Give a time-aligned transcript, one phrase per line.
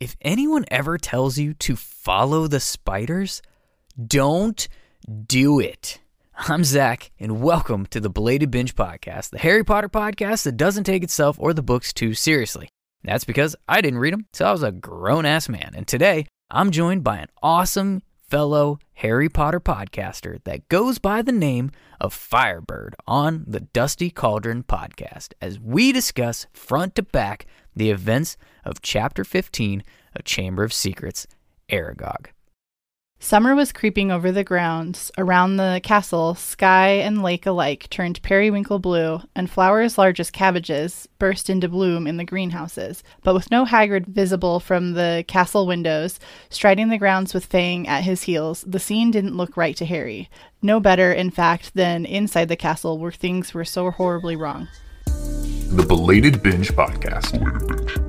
[0.00, 3.42] If anyone ever tells you to follow the spiders,
[4.02, 4.66] don't
[5.26, 6.00] do it.
[6.34, 10.84] I'm Zach, and welcome to the Belated Binge Podcast, the Harry Potter podcast that doesn't
[10.84, 12.70] take itself or the books too seriously.
[13.04, 15.72] That's because I didn't read them till I was a grown ass man.
[15.74, 21.30] And today, I'm joined by an awesome fellow Harry Potter podcaster that goes by the
[21.30, 27.44] name of Fyrebyrd on the Dusty Caldron podcast as we discuss front to back
[27.76, 29.82] the events of Chapter 15
[30.14, 31.26] of Chamber of Secrets,
[31.70, 32.26] Aragog.
[33.22, 35.10] Summer was creeping over the grounds.
[35.18, 41.06] Around the castle, sky and lake alike turned periwinkle blue, and flowers large as cabbages
[41.18, 43.02] burst into bloom in the greenhouses.
[43.22, 48.04] But with no Hagrid visible from the castle windows, striding the grounds with Fang at
[48.04, 50.30] his heels, the scene didn't look right to Harry.
[50.62, 54.66] No better, in fact, than inside the castle where things were so horribly wrong.
[55.04, 57.99] The Belated Binge Podcast.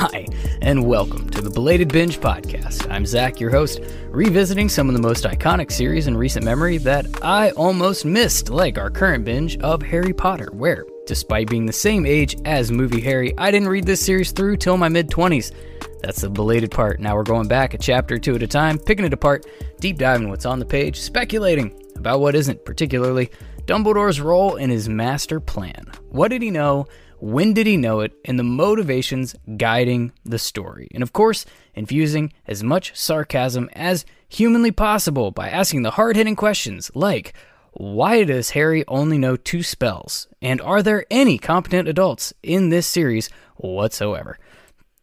[0.00, 0.28] Hi,
[0.62, 2.88] and welcome to the Belated Binge Podcast.
[2.88, 7.04] I'm Zach, your host, revisiting some of the most iconic series in recent memory that
[7.20, 12.06] I almost missed, like our current binge of Harry Potter, where, despite being the same
[12.06, 15.52] age as movie Harry, I didn't read this series through till my mid 20s.
[16.00, 17.00] That's the belated part.
[17.00, 19.46] Now we're going back a chapter or two at a time, picking it apart,
[19.80, 23.32] deep diving what's on the page, speculating about what isn't, particularly
[23.66, 25.90] Dumbledore's role in his master plan.
[26.10, 26.86] What did he know?
[27.20, 28.12] When did he know it?
[28.24, 30.88] And the motivations guiding the story.
[30.94, 36.36] And of course, infusing as much sarcasm as humanly possible by asking the hard hitting
[36.36, 37.34] questions like,
[37.72, 40.26] why does Harry only know two spells?
[40.42, 44.38] And are there any competent adults in this series whatsoever?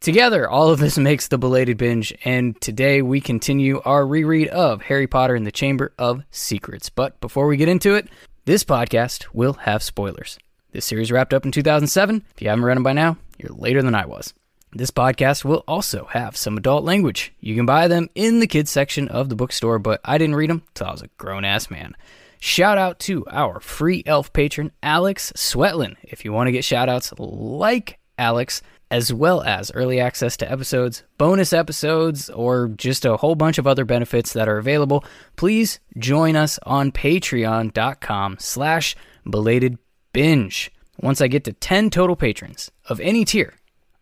[0.01, 4.83] Together, all of this makes the belated binge, and today we continue our reread of
[4.83, 6.89] Harry Potter and the Chamber of Secrets.
[6.89, 8.07] But before we get into it,
[8.45, 10.37] this podcast will have spoilers.
[10.75, 12.21] This series wrapped up in 2007.
[12.35, 14.33] If you haven't read them by now, you're later than I was.
[14.73, 17.33] This podcast will also have some adult language.
[17.39, 20.49] You can buy them in the kids section of the bookstore, but I didn't read
[20.49, 21.95] them till I was a grown ass man.
[22.41, 25.95] Shout out to our free elf patron, Alex Swetlin.
[26.03, 28.61] If you want to get shout outs like Alex,
[28.91, 33.65] as well as early access to episodes, bonus episodes, or just a whole bunch of
[33.65, 35.05] other benefits that are available,
[35.37, 39.77] please join us on patreon.com slash belated
[40.11, 40.71] binge.
[41.01, 43.53] Once I get to 10 total patrons of any tier,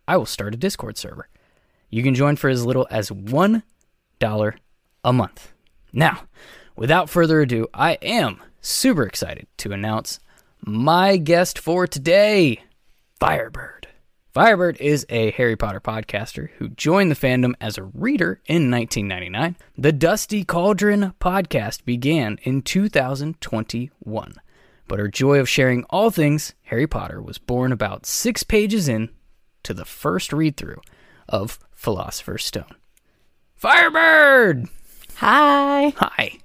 [0.06, 1.28] I will start a Discord server.
[1.90, 3.62] You can join for as little as $1
[5.04, 5.52] a month.
[5.92, 6.22] Now,
[6.76, 10.18] without further ado, I am super excited to announce
[10.64, 12.62] my guest for today,
[13.20, 13.84] Fyrebyrd.
[14.34, 19.56] Fyrebyrd is a Harry Potter podcaster who joined the fandom as a reader in 1999.
[19.78, 24.34] The Dusty Caldron podcast began in 2021
[24.88, 29.10] but her joy of sharing all things Harry Potter was born about six pages in
[29.62, 30.80] to the first read through
[31.28, 32.74] of Philosopher's Stone.
[33.60, 34.68] Fyrebyrd!
[35.16, 35.94] Hi.
[35.96, 36.38] Hi.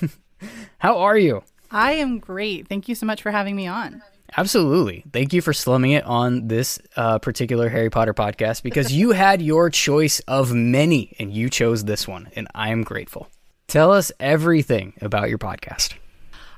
[0.78, 1.42] How are you?
[1.70, 2.68] I am great.
[2.68, 4.02] Thank you so much for having me on.
[4.36, 5.04] Absolutely.
[5.12, 9.40] Thank you for slumming it on this uh, particular Harry Potter podcast because you had
[9.40, 13.28] your choice of many and you chose this one, and I am grateful.
[13.68, 15.94] Tell us everything about your podcast.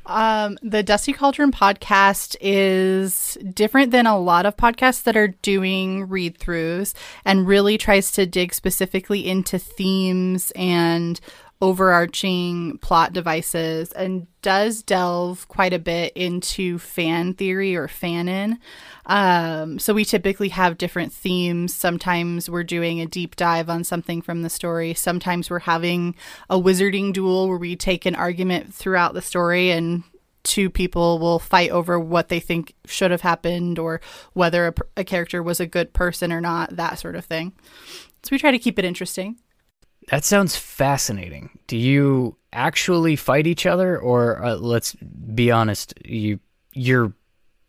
[0.06, 6.08] Um, the Dusty Caldron podcast is different than a lot of podcasts that are doing
[6.08, 6.94] read throughs
[7.24, 11.20] and really tries to dig specifically into themes and
[11.62, 18.56] overarching plot devices and does delve quite a bit into fan theory or fanon.
[19.04, 21.74] Um, so we typically have different themes.
[21.74, 24.94] Sometimes we're doing a deep dive on something from the story.
[24.94, 26.14] Sometimes we're having
[26.48, 30.02] a wizarding duel where we take an argument throughout the story and
[30.42, 34.00] two people will fight over what they think should have happened or
[34.32, 37.52] whether a, a character was a good person or not, that sort of thing.
[38.22, 39.36] So we try to keep it interesting.
[40.08, 41.58] That sounds fascinating.
[41.66, 46.40] Do you actually fight each other, or uh, let's be honest, you
[46.72, 47.12] you're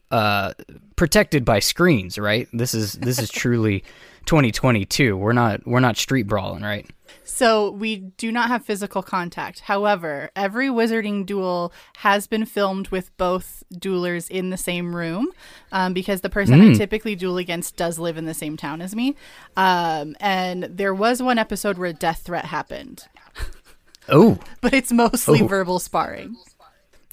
[0.10, 0.54] uh,
[0.96, 2.48] protected by screens, right?
[2.54, 3.84] This is this is truly
[4.26, 5.16] 2022.
[5.16, 6.90] We're not we're not street brawling, right?
[7.24, 9.62] So we do not have physical contact.
[9.62, 15.32] However, every wizarding duel has been filmed with both duelers in the same room
[15.72, 16.74] um, because the person Mm.
[16.76, 19.16] I typically duel against does live in the same town as me.
[19.56, 23.06] Um, and there was one episode where a death threat happened,
[24.10, 25.48] Oh, but it's mostly Oh.
[25.48, 26.36] verbal sparring.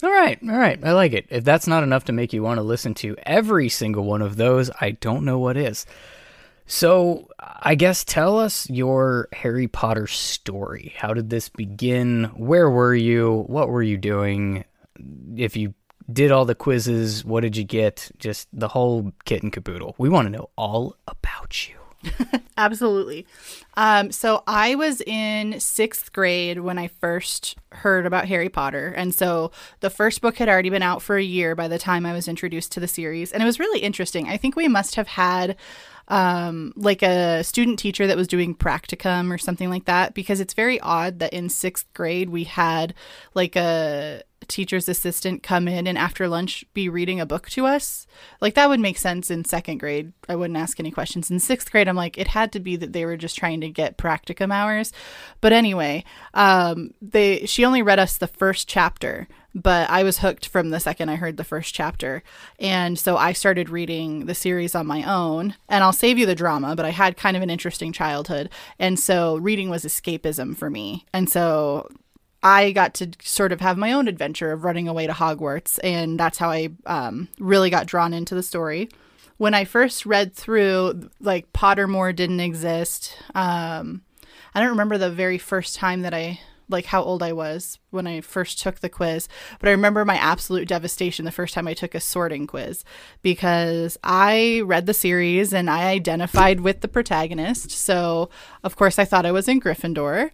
[0.03, 0.79] all right, all right.
[0.85, 1.27] I like it.
[1.31, 4.37] If that's not enough to make you want to listen to every single one of
[4.37, 5.87] those, I don't know what is.
[6.71, 10.93] So, I guess tell us your Harry Potter story.
[10.99, 12.25] How did this begin?
[12.37, 13.45] Where were you?
[13.47, 14.65] What were you doing?
[15.35, 15.73] If you
[16.13, 18.11] did all the quizzes, what did you get?
[18.19, 19.95] Just the whole kit and caboodle.
[19.97, 21.78] We want to know all about you.
[22.57, 23.27] Absolutely.
[23.75, 28.93] Um, so I was in sixth grade when I first heard about Harry Potter.
[28.97, 29.51] And so
[29.81, 32.29] the first book had already been out for a year by the time I was
[32.29, 33.33] introduced to the series.
[33.33, 34.29] And it was really interesting.
[34.29, 35.57] I think we must have had
[36.09, 40.55] um, like a student teacher that was doing practicum or something like that because it's
[40.55, 42.95] very odd that in sixth grade we had
[43.35, 48.07] like a teacher's assistant come in and after lunch be reading a book to us.
[48.41, 50.13] Like that would make sense in second grade.
[50.29, 51.31] I wouldn't ask any questions.
[51.31, 53.69] In sixth grade, I'm like, it had to be that they were just trying to
[53.69, 54.93] get practicum hours.
[55.41, 56.05] But anyway,
[56.35, 60.81] um, they she only read us the first chapter, but I was hooked from the
[60.81, 62.23] second I heard the first chapter.
[62.59, 65.55] And so I started reading the series on my own.
[65.69, 68.51] And I'll save you the drama, but I had kind of an interesting childhood.
[68.79, 71.07] And so reading was escapism for me.
[71.13, 71.89] And so
[72.43, 76.19] I got to sort of have my own adventure of running away to Hogwarts, and
[76.19, 78.89] that's how I um, really got drawn into the story.
[79.39, 83.17] When I first read through, like Pottermore didn't exist.
[83.35, 84.03] Um,
[84.55, 88.07] I don't remember the very first time that I like how old I was when
[88.07, 91.75] I first took the quiz, but I remember my absolute devastation the first time I
[91.75, 92.85] took a sorting quiz
[93.23, 97.71] because I read the series and I identified with the protagonist.
[97.71, 98.29] So,
[98.63, 100.31] of course, I thought I was in Gryffindor.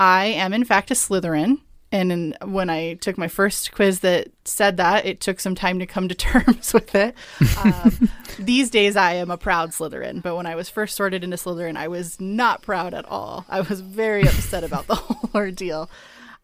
[0.00, 1.60] I am, in fact, a Slytherin.
[1.92, 5.78] And in, when I took my first quiz that said that, it took some time
[5.80, 7.14] to come to terms with it.
[7.62, 8.08] Um,
[8.38, 10.22] these days, I am a proud Slytherin.
[10.22, 13.44] But when I was first sorted into Slytherin, I was not proud at all.
[13.48, 15.90] I was very upset about the whole ordeal.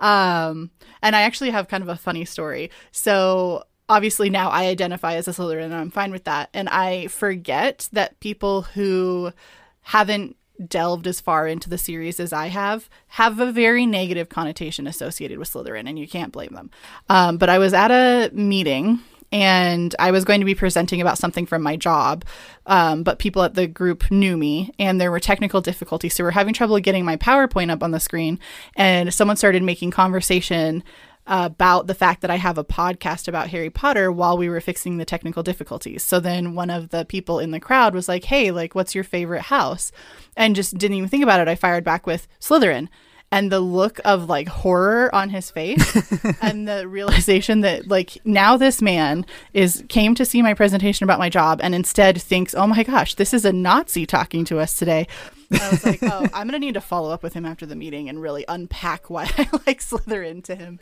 [0.00, 0.70] Um,
[1.00, 2.70] and I actually have kind of a funny story.
[2.93, 6.50] So obviously now I identify as a Slytherin and I'm fine with that.
[6.52, 9.32] And I forget that people who
[9.81, 14.87] haven't delved as far into the series as I have, have a very negative connotation
[14.87, 16.70] associated with Slytherin, and you can't blame them.
[17.08, 19.00] Um, but I was at a meeting
[19.32, 22.25] and I was going to be presenting about something from my job,
[22.67, 26.31] um, but people at the group knew me, and there were technical difficulties, so we're
[26.31, 28.38] having trouble getting my PowerPoint up on the screen.
[28.76, 30.85] And someone started making conversation
[31.26, 34.99] about the fact that I have a podcast about Harry Potter while we were fixing
[34.99, 36.02] the technical difficulties.
[36.02, 39.05] So then one of the people in the crowd was like, "Hey, like what's your
[39.05, 39.90] favorite house?"
[40.37, 41.49] And just didn't even think about it.
[41.49, 42.88] I fired back with Slytherin.
[43.32, 48.56] And the look of like horror on his face and the realization that like now
[48.56, 52.69] this man is came to see my presentation about my job and instead thinks, "Oh
[52.69, 55.08] my gosh, this is a Nazi talking to us today."
[55.50, 57.75] I was like, "Oh, I'm going to need to follow up with him after the
[57.76, 60.78] meeting and really unpack why I like Slytherin to him."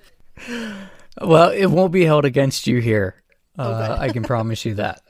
[1.20, 3.22] Well, it won't be held against you here.
[3.58, 4.02] Uh, Okay.
[4.02, 5.00] I can promise you that.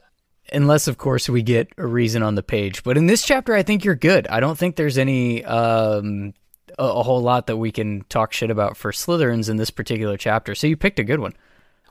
[0.52, 2.82] Unless, of course, we get a reason on the page.
[2.82, 4.26] But in this chapter, I think you're good.
[4.28, 6.34] I don't think there's any um,
[6.78, 10.18] a, a whole lot that we can talk shit about for Slytherins in this particular
[10.18, 10.54] chapter.
[10.54, 11.32] So you picked a good one.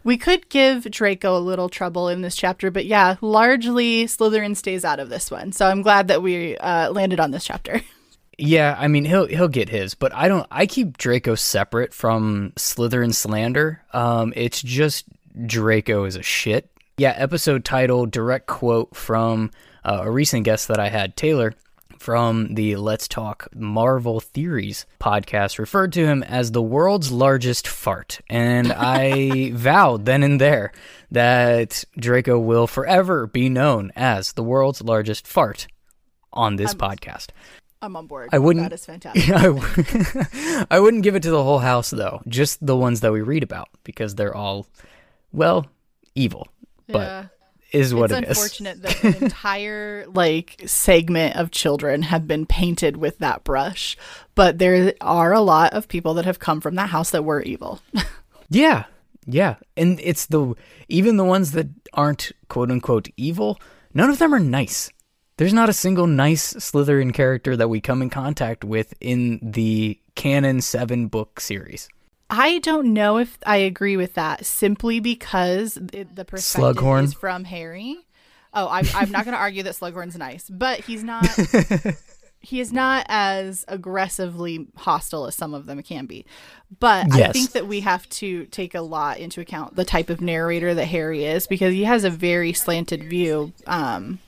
[0.03, 4.83] We could give Draco a little trouble in this chapter, but yeah, largely Slytherin stays
[4.85, 5.53] out of this one.
[5.53, 7.81] So I'm glad that we uh, landed on this chapter.
[8.37, 10.47] Yeah, I mean he'll he'll get his, but I don't.
[10.49, 13.81] I keep Draco separate from Slytherin slander.
[13.93, 15.05] Um, it's just
[15.45, 16.69] Draco is a shit.
[16.97, 19.51] Yeah, episode title direct quote from
[19.83, 21.53] uh, a recent guest that I had, Taylor,
[21.97, 28.19] from the Let's Talk Marvel Theories podcast, referred to him as the world's largest fart,
[28.29, 30.71] and I vowed then and there
[31.11, 35.67] that Draco will forever be known as the world's largest fart
[36.31, 37.27] on this podcast.
[37.83, 38.29] I'm on board.
[38.31, 39.29] I wouldn't- That is fantastic.
[39.29, 43.11] I, w- I wouldn't give it to the whole house though, just the ones that
[43.11, 44.65] we read about because they're all,
[45.31, 45.67] well,
[46.15, 46.47] evil.
[46.87, 47.25] But Yeah.
[47.71, 48.37] is what it's it is.
[48.37, 53.97] unfortunate that an entire like segment of children have been painted with that brush,
[54.35, 57.41] but there are a lot of people that have come from that house that were
[57.43, 57.81] evil.
[58.49, 58.83] Yeah,
[59.25, 60.53] yeah, and it's the
[60.87, 63.59] even the ones that aren't quote unquote evil.
[63.93, 64.89] None of them are nice.
[65.37, 69.99] There's not a single nice Slytherin character that we come in contact with in the
[70.15, 71.89] canon seven book series.
[72.29, 77.03] I don't know if I agree with that simply because the perspective Slughorn?
[77.03, 77.97] is from Harry.
[78.53, 81.27] Oh, I'm, I'm not going to argue that Slughorn's nice, but he's not.
[82.39, 86.25] he is not as aggressively hostile as some of them can be.
[86.79, 90.21] But I think that we have to take a lot into account the type of
[90.21, 93.53] narrator that Harry is because he has a very slanted view.
[93.65, 94.19] Um,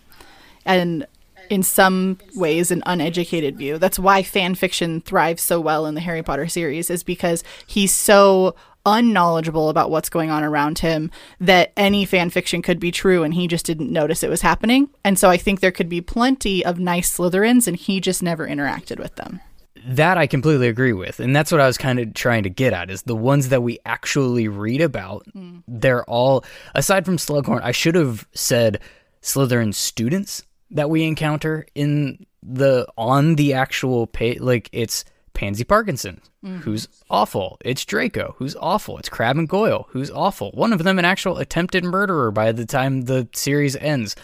[0.65, 1.05] and
[1.50, 3.77] in some ways an uneducated view.
[3.77, 7.93] That's why fan fiction thrives so well in the Harry Potter series is because he's
[7.93, 8.55] so
[8.86, 13.34] unknowledgeable about what's going on around him that any fan fiction could be true and
[13.34, 14.89] he just didn't notice it was happening.
[15.03, 18.48] And so I think there could be plenty of nice Slytherins and he just never
[18.48, 19.41] interacted with them.
[19.88, 21.19] That I completely agree with.
[21.19, 23.62] And that's what I was kind of trying to get at is the ones that
[23.62, 25.63] we actually read about, mm.
[25.67, 26.43] they're all
[26.74, 28.79] aside from Slughorn, I should have said
[29.22, 36.22] Slytherin students that we encounter in the on the actual page, like it's Pansy Parkinson,
[36.62, 37.57] who's awful.
[37.65, 38.98] It's Draco, who's awful.
[39.00, 40.51] It's Crabbe and Goyle, who's awful.
[40.51, 44.15] One of them an actual attempted murderer by the time the series ends.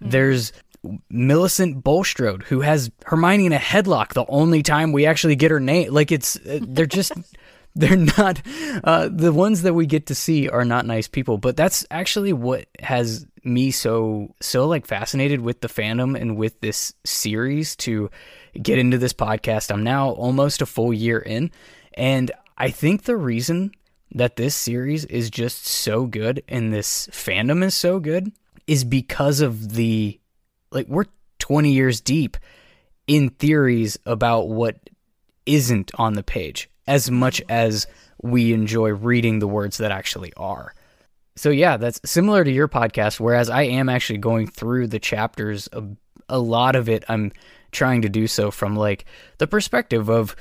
[0.00, 0.52] There's
[1.10, 5.60] Millicent Bulstrode, who has Hermione in a headlock the only time we actually get her
[5.60, 5.92] name.
[5.92, 7.12] Like it's uh, they're just
[7.76, 8.42] they're not
[8.82, 11.38] uh, the ones that we get to see are not nice people.
[11.38, 16.60] But that's actually what has me so so like fascinated with the fandom and with
[16.60, 18.10] this series to
[18.60, 19.70] get into this podcast.
[19.70, 21.50] I'm now almost a full year in,
[21.94, 23.72] and I think the reason
[24.12, 28.32] that this series is just so good and this fandom is so good
[28.66, 30.18] is because of the
[30.72, 31.04] like we're
[31.38, 32.36] 20 years deep
[33.06, 34.76] in theories about what
[35.46, 37.86] isn't on the page as much as
[38.20, 40.74] we enjoy reading the words that actually are.
[41.36, 45.68] So yeah, that's similar to your podcast whereas I am actually going through the chapters
[45.72, 45.84] a,
[46.28, 47.32] a lot of it I'm
[47.70, 49.04] trying to do so from like
[49.38, 50.34] the perspective of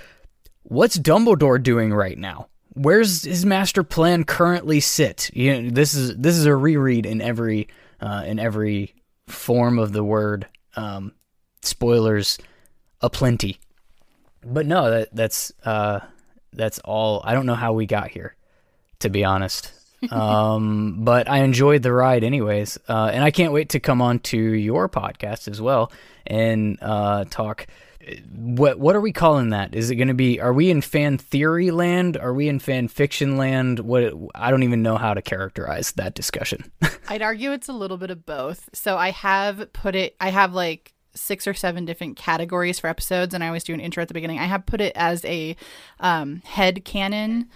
[0.63, 2.47] what's Dumbledore doing right now?
[2.73, 5.29] Where's his master plan currently sit?
[5.33, 7.67] You know, this is this is a reread in every
[8.01, 8.95] uh, in every
[9.27, 10.47] form of the word.
[10.75, 11.13] Um,
[11.61, 12.37] spoilers
[13.01, 13.59] aplenty.
[14.43, 15.99] But no, that that's uh,
[16.53, 17.21] that's all.
[17.23, 18.35] I don't know how we got here,
[18.99, 19.71] to be honest.
[20.11, 24.19] um, but I enjoyed the ride anyways, uh, and I can't wait to come on
[24.19, 25.91] to your podcast as well
[26.25, 27.67] and uh, talk.
[28.31, 29.75] What what are we calling that?
[29.75, 30.39] Is it going to be?
[30.39, 32.17] Are we in fan theory land?
[32.17, 33.79] Are we in fan fiction land?
[33.79, 36.71] What I don't even know how to characterize that discussion.
[37.09, 38.69] I'd argue it's a little bit of both.
[38.73, 43.33] So I have put it, I have like six or seven different categories for episodes,
[43.33, 44.39] and I always do an intro at the beginning.
[44.39, 45.55] I have put it as a
[45.99, 47.49] um, head canon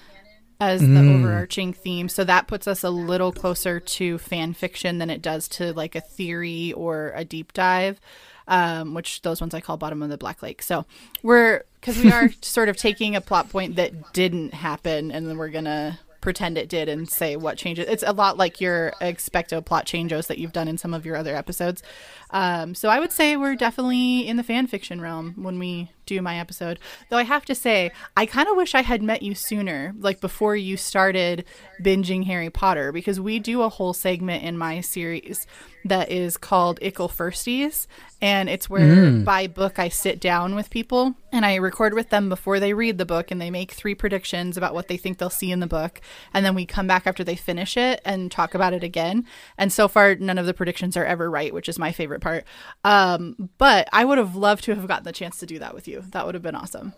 [0.60, 2.08] as the overarching theme.
[2.08, 5.96] So that puts us a little closer to fan fiction than it does to like
[5.96, 8.00] a theory or a deep dive,
[8.48, 10.62] um, which those ones I call bottom of the Black Lake.
[10.62, 10.86] So
[11.22, 15.38] we're, because we are sort of taking a plot point that didn't happen and then
[15.38, 17.86] we're going to pretend it did and say what changes.
[17.88, 21.18] It's a lot like your expecto plot changes that you've done in some of your
[21.18, 21.84] other episodes.
[22.30, 26.22] Um, so I would say we're definitely in the fan fiction realm when we do
[26.22, 26.80] my episode.
[27.10, 30.22] Though I have to say, I kind of wish I had met you sooner, like
[30.22, 31.46] before you started
[31.82, 35.46] binging Harry Potter, because we do a whole segment in my series
[35.86, 37.88] that is called Ickle Firsties.
[38.22, 42.30] And it's where by book I sit down with people and I record with them
[42.30, 45.30] before they read the book and they make three predictions about what they think they'll
[45.30, 46.00] see in the book.
[46.34, 49.26] And then we come back after they finish it and talk about it again.
[49.58, 52.46] And so far, none of the predictions are ever right, which is my favorite part.
[52.86, 55.90] Um, but I would have loved to have gotten the chance to do that with
[55.90, 55.93] you.
[56.02, 56.94] That would have been awesome.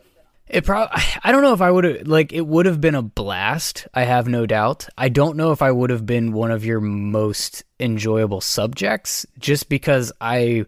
[0.47, 3.01] It probably I don't know if I would have like it would have been a
[3.01, 4.87] blast, I have no doubt.
[4.97, 9.69] I don't know if I would have been one of your most enjoyable subjects just
[9.69, 10.65] because I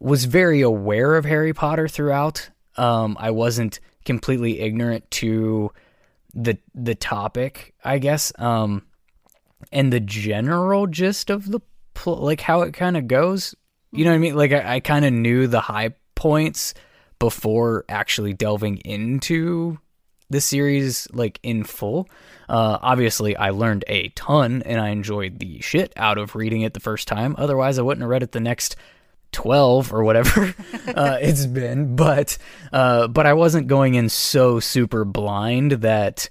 [0.00, 2.50] was very aware of Harry Potter throughout.
[2.76, 5.70] Um I wasn't completely ignorant to
[6.34, 8.32] the the topic, I guess.
[8.40, 8.86] Um
[9.70, 11.60] and the general gist of the
[11.94, 13.54] pl- like how it kind of goes.
[13.92, 14.34] You know what I mean?
[14.34, 16.74] Like I, I kind of knew the high points
[17.22, 19.78] before actually delving into
[20.28, 22.08] the series like in full.
[22.48, 26.74] Uh, obviously, I learned a ton and I enjoyed the shit out of reading it
[26.74, 27.36] the first time.
[27.38, 28.74] Otherwise, I wouldn't have read it the next
[29.30, 30.46] 12 or whatever
[30.96, 31.94] uh, it's been.
[31.94, 32.38] But
[32.72, 36.28] uh, but I wasn't going in so super blind that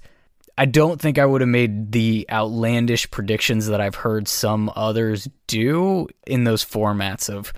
[0.58, 5.26] I don't think I would have made the outlandish predictions that I've heard some others
[5.46, 7.50] do in those formats of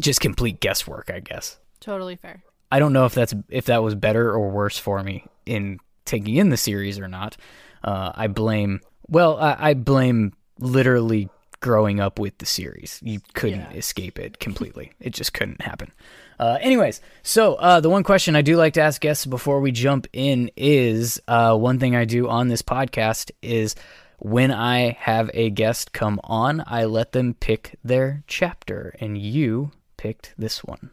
[0.00, 1.58] just complete guesswork, I guess.
[1.80, 2.42] Totally fair.
[2.70, 6.36] I don't know if that's if that was better or worse for me in taking
[6.36, 7.36] in the series or not.
[7.82, 11.28] Uh, I blame well, I, I blame literally
[11.60, 13.00] growing up with the series.
[13.02, 13.72] You couldn't Yeah.
[13.72, 14.92] escape it completely.
[15.00, 15.90] it just couldn't happen.
[16.38, 19.72] Uh, anyways, so uh, the one question I do like to ask guests before we
[19.72, 23.74] jump in is uh, one thing I do on this podcast is
[24.18, 29.72] when I have a guest come on, I let them pick their chapter, and you
[29.96, 30.90] picked this one.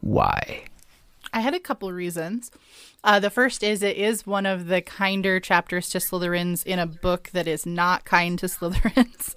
[0.00, 0.64] Why?
[1.34, 2.52] I had a couple reasons.
[3.02, 6.86] Uh, the first is it is one of the kinder chapters to Slytherins in a
[6.86, 9.34] book that is not kind to Slytherins.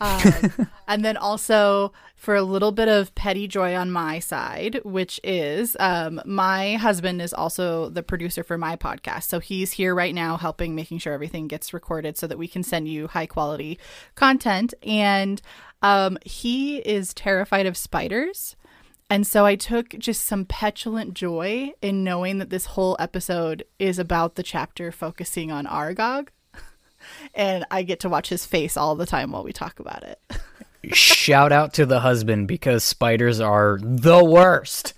[0.00, 5.20] Um, and then also for a little bit of petty joy on my side, which
[5.22, 9.24] is um, my husband is also the producer for my podcast.
[9.24, 12.64] So he's here right now helping making sure everything gets recorded so that we can
[12.64, 13.78] send you high quality
[14.16, 14.74] content.
[14.82, 15.40] And
[15.80, 18.56] um, he is terrified of spiders.
[19.08, 23.98] And so I took just some petulant joy in knowing that this whole episode is
[23.98, 26.28] about the chapter focusing on Aragog.
[27.34, 30.20] And I get to watch his face all the time while we talk about it.
[30.92, 34.94] Shout out to the husband because spiders are the worst.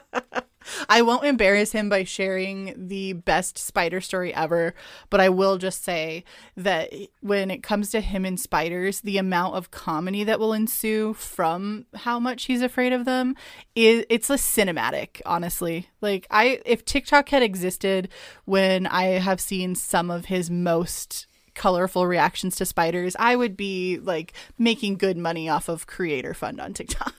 [0.88, 4.74] I won't embarrass him by sharing the best spider story ever,
[5.10, 6.24] but I will just say
[6.56, 11.14] that when it comes to him and spiders, the amount of comedy that will ensue
[11.14, 13.34] from how much he's afraid of them
[13.74, 15.88] is it's a cinematic, honestly.
[16.00, 18.08] Like I if TikTok had existed
[18.44, 23.98] when I have seen some of his most colorful reactions to spiders, I would be
[23.98, 27.14] like making good money off of creator fund on TikTok.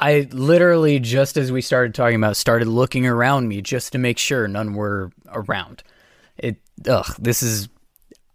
[0.00, 4.18] I literally just as we started talking about started looking around me just to make
[4.18, 5.82] sure none were around.
[6.38, 6.56] It
[6.88, 7.68] ugh, this is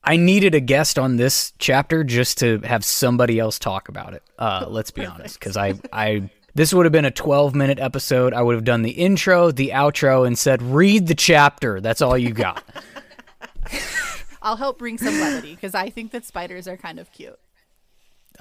[0.03, 4.21] I needed a guest on this chapter just to have somebody else talk about it.
[4.37, 8.33] Uh, let's be honest, because I I this would have been a 12 minute episode.
[8.33, 12.17] I would have done the intro, the outro, and said, "Read the chapter." That's all
[12.17, 12.63] you got.
[14.43, 17.39] I'll help bring some levity because I think that spiders are kind of cute.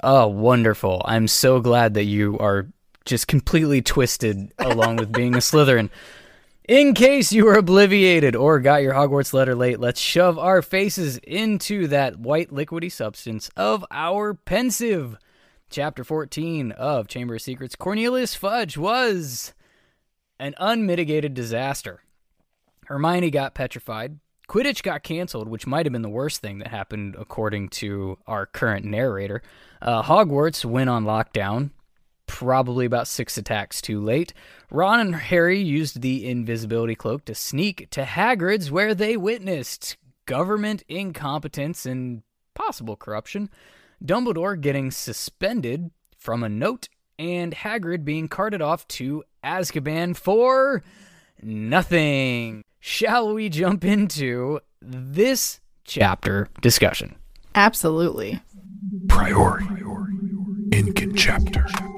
[0.02, 1.00] Oh, wonderful!
[1.06, 2.66] I'm so glad that you are
[3.04, 5.90] just completely twisted along with being a Slytherin.
[6.66, 11.18] In case you were obliviated or got your Hogwarts letter late, let's shove our faces
[11.18, 15.18] into that white liquidy substance of our Pensieve.
[15.68, 19.52] Chapter 14 of Chamber of Secrets Cornelius Fudge was
[20.38, 22.02] an unmitigated disaster.
[22.86, 24.18] Hermione got petrified.
[24.48, 28.46] Quidditch got canceled, which might have been the worst thing that happened according to our
[28.46, 29.42] current narrator.
[29.82, 31.70] Uh, Hogwarts went on lockdown
[32.26, 34.32] probably about six attacks too late.
[34.70, 40.82] Ron and Harry used the invisibility cloak to sneak to Hagrid's, where they witnessed government
[40.88, 42.22] incompetence and
[42.54, 43.50] possible corruption,
[44.02, 46.88] Dumbledore getting suspended from a note,
[47.18, 50.82] and Hagrid being carted off to Azkaban for
[51.42, 52.64] nothing.
[52.80, 57.16] Shall we jump into this chapter discussion?
[57.54, 58.40] Absolutely.
[59.08, 59.64] Priori
[60.70, 61.93] Incantatem chapter.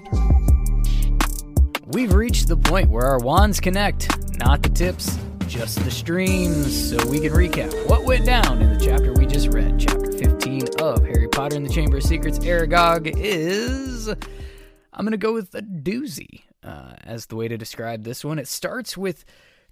[1.89, 5.17] We've reached the point where our wands connect, not the tips,
[5.47, 9.53] just the streams, so we can recap what went down in the chapter we just
[9.53, 9.79] read.
[9.79, 14.09] Chapter 15 of Harry Potter and the Chamber of Secrets Aragog is.
[14.09, 18.41] I'm going to go with a doozy uh, as the way to describe this one.
[18.41, 19.25] It starts with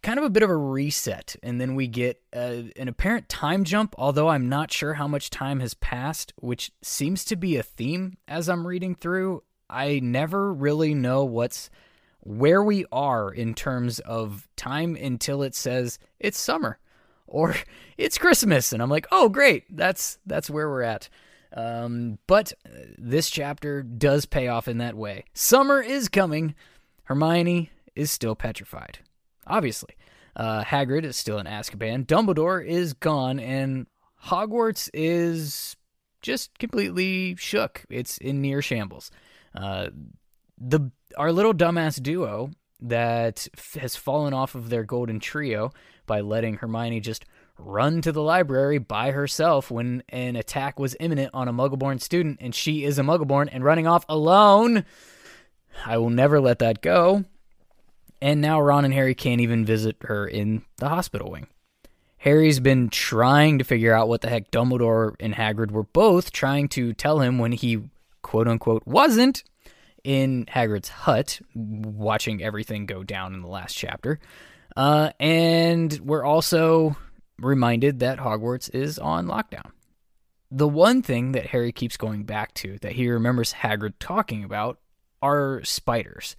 [0.05, 3.65] kind of a bit of a reset, and then we get uh, an apparent time
[3.65, 7.65] jump, although I'm not sure how much time has passed, which seems to be a
[7.65, 9.43] theme as I'm reading through.
[9.69, 11.71] I never really know what's
[12.25, 16.79] where we are in terms of time until it says it's summer
[17.27, 17.55] or
[17.99, 19.65] it's Christmas and I'm like, "Oh, great.
[19.75, 21.09] That's that's where we're at."
[21.57, 22.53] Um, but
[22.99, 25.25] this chapter does pay off in that way.
[25.35, 26.55] Summer is coming.
[27.05, 28.99] Hermione is still petrified.
[29.47, 29.95] Obviously.
[30.37, 32.07] Uh, Hagrid is still in Azkaban.
[32.07, 33.87] Dumbledore is gone and
[34.25, 35.77] Hogwarts is
[36.23, 37.85] just completely shook.
[37.89, 39.13] It's in near shambles.
[39.55, 39.91] Uh,
[40.59, 42.51] the our little dumbass duo
[42.81, 45.73] that f- has fallen off of their golden trio
[46.07, 47.25] by letting Hermione just
[47.59, 52.39] run to the library by herself when an attack was imminent on a Muggleborn student
[52.41, 54.85] and she is a Muggleborn and running off alone.
[55.87, 57.25] I will never let that go.
[58.21, 61.47] And now Ron and Harry can't even visit her in the hospital wing.
[62.19, 66.69] Harry's been trying to figure out what the heck Dumbledore and Hagrid were both trying
[66.69, 67.83] to tell him when he
[68.23, 69.45] quote unquote wasn't
[70.05, 74.21] in Hagrid's hut, watching everything go down in the last chapter.
[74.77, 76.97] Uh, and we're also
[77.39, 79.71] reminded that Hogwarts is on lockdown.
[80.51, 84.79] The one thing that Harry keeps going back to that he remembers Hagrid talking about
[85.23, 86.37] are spiders.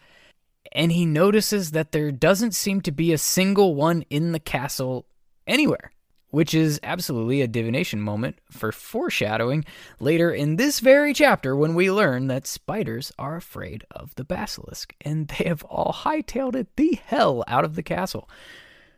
[0.71, 5.05] And he notices that there doesn't seem to be a single one in the castle
[5.47, 5.91] anywhere
[6.35, 9.63] which is absolutely a divination moment for foreshadowing
[10.01, 14.93] later in this very chapter when we learn that spiders are afraid of the basilisk
[14.99, 18.29] and they have all hightailed it the hell out of the castle.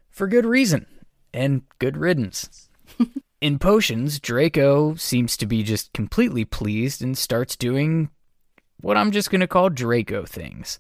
[0.10, 0.88] For good reason
[1.32, 2.72] and good riddance.
[3.40, 8.10] in potions, Draco seems to be just completely pleased and starts doing
[8.82, 10.80] what I'm just going to call Draco things.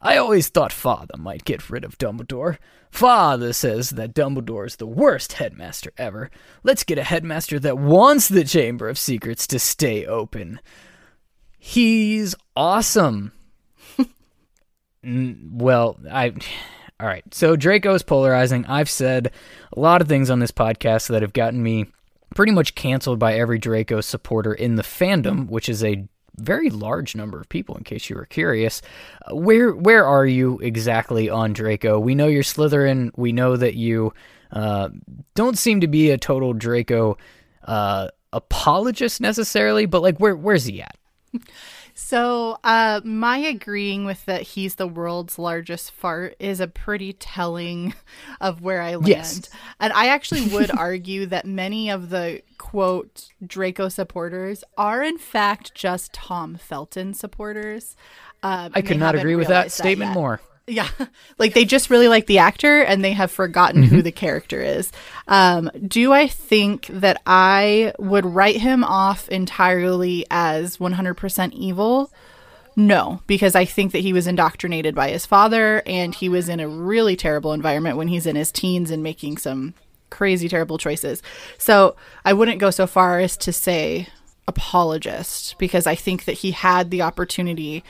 [0.00, 2.58] I always thought Father might get rid of Dumbledore.
[2.90, 6.30] Father says that Dumbledore's the worst headmaster ever.
[6.62, 10.60] Let's get a headmaster that wants the Chamber of Secrets to stay open.
[11.58, 13.32] He's awesome.
[15.04, 16.34] well, I.
[16.98, 17.24] All right.
[17.34, 18.64] So Draco's polarizing.
[18.66, 19.32] I've said
[19.76, 21.86] a lot of things on this podcast that have gotten me
[22.34, 27.14] pretty much canceled by every Draco supporter in the fandom, which is a very large
[27.14, 27.76] number of people.
[27.76, 28.82] In case you were curious,
[29.30, 31.98] uh, where where are you exactly on Draco?
[31.98, 33.10] We know you're Slytherin.
[33.16, 34.12] We know that you
[34.52, 34.90] uh,
[35.34, 37.18] don't seem to be a total Draco
[37.64, 40.96] uh, apologist necessarily, but like where where's he at?
[41.98, 47.94] So, uh, my agreeing with that he's the world's largest fart is a pretty telling
[48.40, 49.08] of where I land.
[49.08, 49.48] Yes.
[49.80, 55.74] And I actually would argue that many of the quote Draco supporters are in fact
[55.74, 57.96] just Tom Felton supporters.
[58.42, 60.14] Um, I could not agree with that statement yet.
[60.14, 60.40] more.
[60.66, 60.88] Yeah.
[61.38, 63.94] Like they just really like the actor and they have forgotten Mm-hmm.
[63.94, 64.90] who the character is.
[65.28, 72.10] Um, do I think that I would write him off entirely as 100% evil?
[72.74, 76.58] No, because I think that he was indoctrinated by his father and he was in
[76.58, 79.74] a really terrible environment when he's in his teens and making some
[80.08, 81.22] crazy, terrible choices.
[81.58, 84.08] So I wouldn't go so far as to say
[84.48, 87.84] apologist because I think that he had the opportunity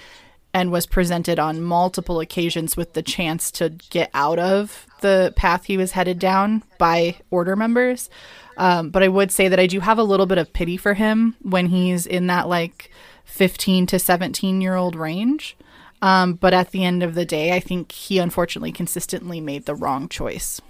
[0.56, 5.66] and was presented on multiple occasions with the chance to get out of the path
[5.66, 8.08] he was headed down by order members.
[8.56, 10.94] Um, but I would say that I do have a little bit of pity for
[10.94, 12.90] him when he's in that like
[13.26, 15.58] 15 to 17 year old range.
[16.00, 19.74] Um, but at the end of the day, I think he unfortunately consistently made the
[19.74, 20.62] wrong choice.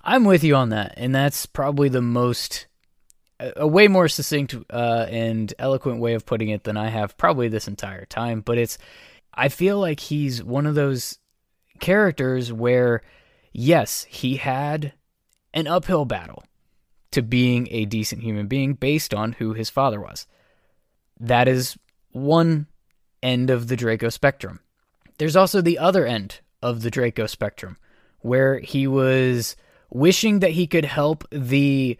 [0.00, 2.68] I'm with you on that, and that's probably the most
[3.40, 7.48] a way more succinct uh, and eloquent way of putting it than I have probably
[7.48, 8.40] this entire time.
[8.40, 8.78] But it's
[9.32, 11.18] I feel like he's one of those
[11.80, 13.02] characters where
[13.52, 14.92] yes, he had
[15.52, 16.44] an uphill battle
[17.12, 20.26] to being a decent human being based on who his father was.
[21.20, 21.78] That is
[22.10, 22.66] one
[23.22, 24.60] end of the Draco spectrum.
[25.18, 27.76] There's also the other end of the Draco spectrum
[28.20, 29.54] where he was
[29.90, 31.96] wishing that he could help the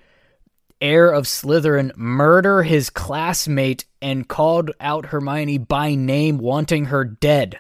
[0.85, 7.59] heir of Slytherin murder his classmate and called out Hermione by name, wanting her dead.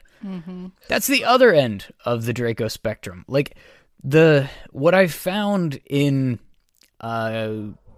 [0.89, 3.25] That's the other end of the Draco spectrum.
[3.27, 3.57] Like
[4.03, 6.39] the what I've found in
[7.01, 7.53] uh,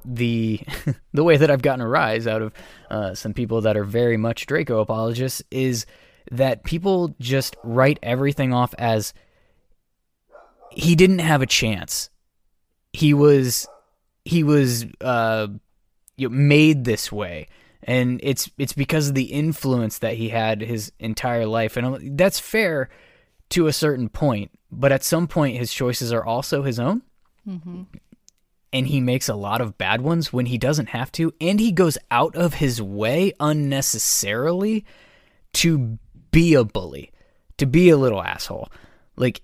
[0.04, 0.60] the
[1.12, 2.52] the way that I've gotten a rise out of
[2.88, 5.86] uh, some people that are very much Draco apologists is
[6.30, 9.12] that people just write everything off as
[10.70, 12.10] he didn't have a chance.
[12.92, 13.68] He was
[14.26, 15.48] he was uh,
[16.16, 17.48] you know, made this way,
[17.82, 22.40] and it's it's because of the influence that he had his entire life, and that's
[22.40, 22.88] fair
[23.50, 24.50] to a certain point.
[24.70, 27.02] But at some point, his choices are also his own.
[28.72, 31.32] And he makes a lot of bad ones when he doesn't have to.
[31.40, 34.84] And he goes out of his way unnecessarily
[35.54, 35.98] to
[36.30, 37.12] be a bully
[37.58, 38.70] to be a little asshole.
[39.16, 39.42] Like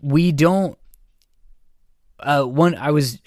[0.00, 0.78] we don't
[2.20, 3.18] uh one i was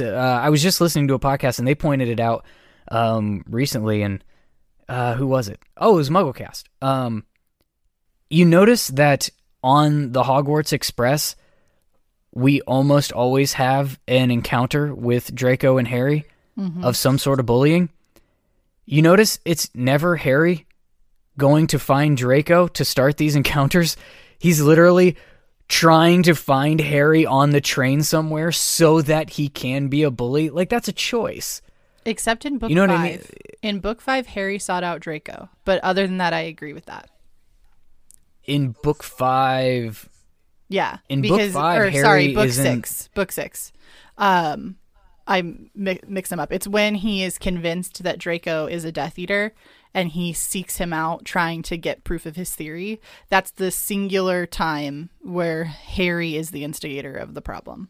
[0.00, 2.44] uh, i was just listening to a podcast and they pointed it out
[2.88, 4.22] um recently and
[4.88, 7.24] uh who was it oh it was mugglecast um
[8.30, 9.28] you notice that
[9.62, 11.36] on the hogwarts express
[12.32, 16.26] we almost always have an encounter with Draco and Harry
[16.82, 17.88] of some sort of bullying.
[18.84, 20.66] You notice it's never Harry
[21.38, 23.96] going to find Draco to start these encounters.
[24.38, 25.16] He's literally
[25.68, 30.50] trying to find Harry on the train somewhere so that he can be a bully.
[30.50, 31.62] Like that's a choice.
[32.04, 32.98] Except in book You know what five.
[33.04, 33.22] I mean?
[33.62, 35.48] In book five, Harry sought out Draco.
[35.64, 37.10] But other than that, I agree with that.
[38.44, 40.08] In book 5,
[40.68, 40.98] Yeah.
[41.08, 43.08] In book five, or, Harry sorry, book six.
[43.14, 43.72] Book six.
[44.18, 44.76] Um,
[45.26, 45.42] I
[45.74, 46.52] mix them up.
[46.52, 49.52] It's when he is convinced that Draco is a Death Eater,
[49.96, 53.00] and he seeks him out, trying to get proof of his theory.
[53.30, 57.88] That's the singular time where Harry is the instigator of the problem.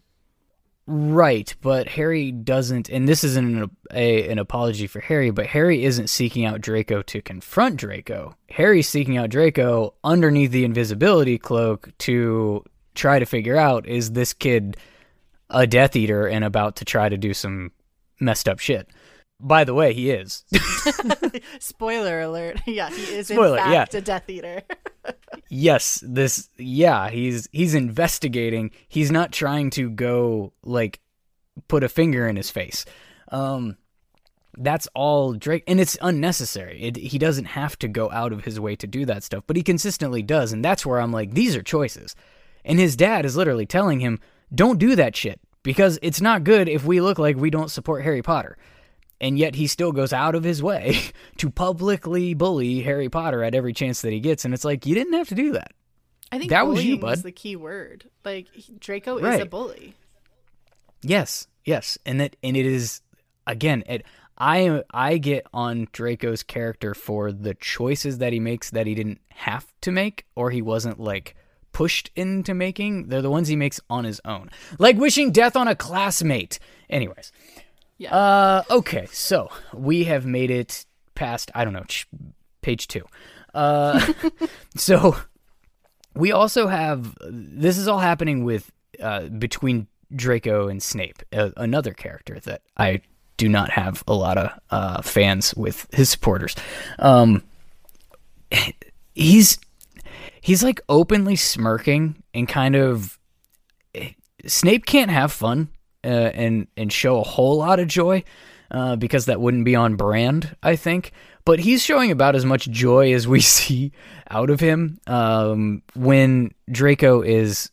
[0.87, 5.85] Right, but Harry doesn't, and this isn't an, a, an apology for Harry, but Harry
[5.85, 8.37] isn't seeking out Draco to confront Draco.
[8.51, 12.63] Harry's seeking out Draco underneath the invisibility cloak to
[12.95, 14.77] try to figure out is this kid
[15.51, 17.73] a Death Eater and about to try to do some
[18.21, 18.89] messed up shit.
[19.39, 20.45] By the way, he is.
[21.61, 22.61] Spoiler alert.
[22.67, 23.81] Yeah, he is Spoiler, in yeah.
[23.81, 24.63] fact a Death Eater.
[25.49, 28.71] yes, this yeah, he's he's investigating.
[28.89, 31.01] He's not trying to go like
[31.69, 32.85] put a finger in his face.
[33.29, 33.77] Um
[34.59, 36.83] that's all Drake and it's unnecessary.
[36.83, 39.57] It, he doesn't have to go out of his way to do that stuff, but
[39.57, 42.17] he consistently does and that's where I'm like these are choices.
[42.65, 44.19] And his dad is literally telling him,
[44.55, 48.03] "Don't do that shit because it's not good if we look like we don't support
[48.03, 48.57] Harry Potter."
[49.21, 50.99] And yet he still goes out of his way
[51.39, 54.45] to publicly bully Harry Potter at every chance that he gets.
[54.45, 55.73] And it's like, you didn't have to do that.
[56.33, 57.23] I think That was you, bud.
[57.23, 58.11] the key word.
[58.25, 58.49] Like
[58.81, 59.95] Draco is a bully.
[61.03, 63.01] Yes, yes, and that and it is
[63.47, 63.85] again.
[63.87, 64.05] It
[64.39, 69.21] I I get on Draco's character for the choices that he makes that he didn't
[69.31, 71.37] have to make or he wasn't like
[71.73, 73.09] pushed into making.
[73.09, 76.59] They're the ones he makes on his own, like wishing death on a classmate.
[76.91, 77.31] Anyways,
[77.99, 78.15] Yeah.
[78.15, 82.07] Uh, okay, so we have made it past I don't know ch-
[82.61, 83.05] page two.
[83.55, 84.05] Uh,
[84.77, 85.17] so
[86.15, 91.93] we also have this is all happening with uh, between Draco and Snape, uh, another
[91.93, 93.01] character that I
[93.37, 96.55] do not have a lot of uh, fans with his supporters.
[96.99, 97.43] Um,
[99.15, 99.59] he's
[100.41, 103.19] he's like openly smirking and kind of
[104.47, 105.69] Snape can't have fun
[106.07, 108.23] uh, and and show a whole lot of joy
[108.71, 111.13] uh, because that wouldn't be on brand, I think.
[111.45, 113.93] But he's showing about as much joy as we see
[114.31, 117.71] out of him um, when Draco is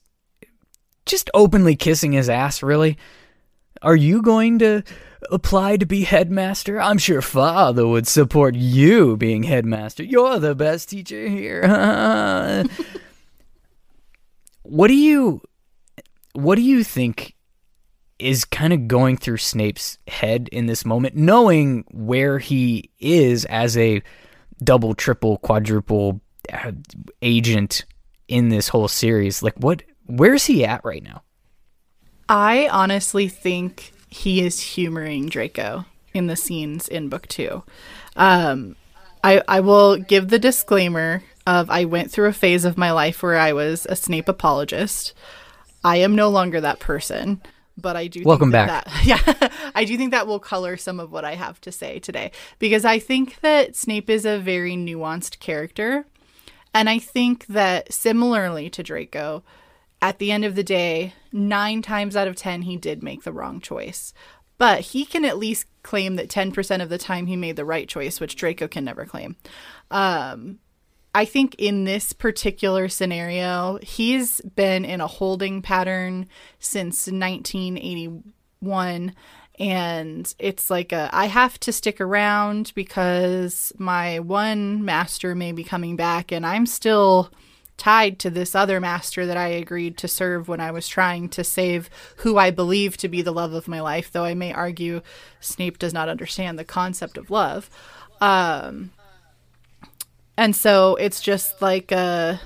[1.05, 2.63] just openly kissing his ass.
[2.63, 2.97] Really,
[3.81, 4.83] are you going to
[5.31, 6.81] apply to be headmaster?
[6.81, 10.03] I'm sure father would support you being headmaster.
[10.03, 11.63] You're the best teacher here.
[14.63, 15.41] what do you
[16.33, 17.35] what do you think
[18.23, 23.77] is kind of going through Snape's head in this moment, knowing where he is as
[23.77, 24.01] a
[24.63, 26.71] double, triple, quadruple uh,
[27.21, 27.85] agent
[28.27, 29.43] in this whole series?
[29.43, 29.83] Like, what?
[30.05, 31.23] Where's he at right now?
[32.29, 37.63] I honestly think he is humoring Draco in the scenes in book two.
[38.15, 38.75] Um,
[39.23, 43.21] I I will give the disclaimer of I went through a phase of my life
[43.21, 45.13] where I was a Snape apologist.
[45.83, 47.41] I am no longer that person,
[47.77, 48.23] but I do.
[48.23, 48.85] Welcome think back.
[48.85, 49.05] That,
[49.49, 52.31] yeah, I do think that will color some of what I have to say today
[52.59, 56.05] because I think that Snape is a very nuanced character,
[56.73, 59.43] and I think that similarly to Draco,
[60.01, 63.33] at the end of the day, nine times out of ten he did make the
[63.33, 64.13] wrong choice.
[64.59, 67.89] But he can at least claim that 10% of the time he made the right
[67.89, 69.35] choice, which Draco can never claim.
[69.91, 70.59] Um,
[71.15, 76.27] I think in this particular scenario, he's been in a holding pattern
[76.59, 79.13] since 1981.
[79.59, 85.63] And it's like a, I have to stick around because my one master may be
[85.63, 87.31] coming back, and I'm still
[87.77, 91.43] tied to this other master that I agreed to serve when I was trying to
[91.43, 95.01] save who I believe to be the love of my life, though I may argue
[95.39, 97.69] Snape does not understand the concept of love.
[98.21, 98.91] Um,
[100.37, 102.37] and so it's just like uh,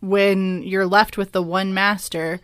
[0.00, 2.40] when you're left with the one master,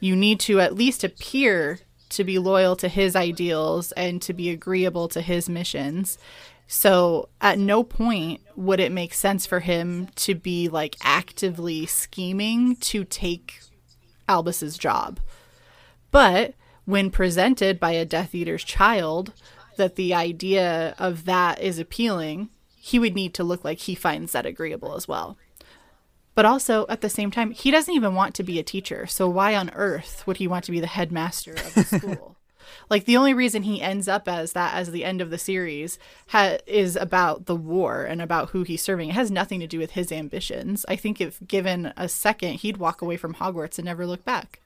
[0.00, 4.50] you need to at least appear to be loyal to his ideals and to be
[4.50, 6.18] agreeable to his missions.
[6.66, 12.76] So at no point would it make sense for him to be like actively scheming
[12.76, 13.60] to take
[14.28, 15.20] Albus's job.
[16.10, 19.32] But when presented by a Death Eater's child,
[19.76, 22.48] that the idea of that is appealing,
[22.86, 25.36] he would need to look like he finds that agreeable as well.
[26.36, 29.08] But also, at the same time, he doesn't even want to be a teacher.
[29.08, 32.36] So why on earth would he want to be the headmaster of the school?
[32.88, 35.98] like the only reason he ends up as that as the end of the series
[36.28, 39.08] ha- is about the war and about who he's serving.
[39.08, 40.86] It has nothing to do with his ambitions.
[40.88, 44.60] I think if given a second, he'd walk away from Hogwarts and never look back.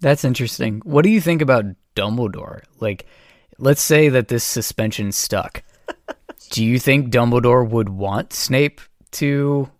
[0.00, 0.82] That's interesting.
[0.84, 1.64] What do you think about
[1.96, 2.62] Dumbledore?
[2.78, 3.06] Like,
[3.58, 5.64] let's say that this suspension stuck.
[6.52, 8.80] Do you think Dumbledore would want Snape
[9.12, 9.70] to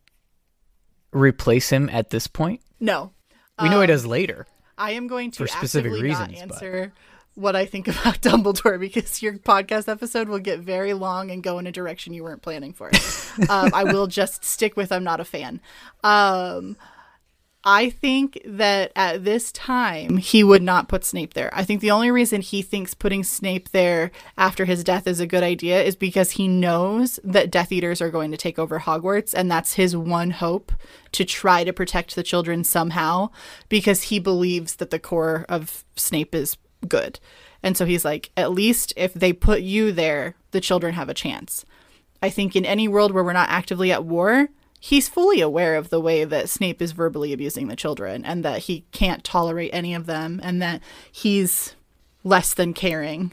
[1.12, 2.62] replace him at this point?
[2.80, 3.12] No.
[3.60, 4.46] We know he does later.
[4.78, 6.92] I am going to For specific reasons, not but- answer
[7.34, 11.58] what I think about Dumbledore because your podcast episode will get very long and go
[11.58, 12.88] in a direction you weren't planning for.
[13.50, 15.60] um, I will just stick with I'm not a fan.
[16.02, 16.76] Um,
[17.64, 21.48] I think that at this time he would not put Snape there.
[21.52, 25.26] I think the only reason he thinks putting Snape there after his death is a
[25.28, 29.32] good idea is because he knows that Death Eaters are going to take over Hogwarts
[29.32, 30.72] and that's his one hope
[31.12, 33.30] to try to protect the children somehow
[33.68, 36.56] because he believes that the core of Snape is
[36.88, 37.20] good.
[37.62, 41.14] And so he's like, at least if they put you there, the children have a
[41.14, 41.64] chance.
[42.20, 44.48] I think in any world where we're not actively at war,
[44.82, 48.58] he's fully aware of the way that Snape is verbally abusing the children and that
[48.58, 51.76] he can't tolerate any of them and that he's
[52.24, 53.30] less than caring.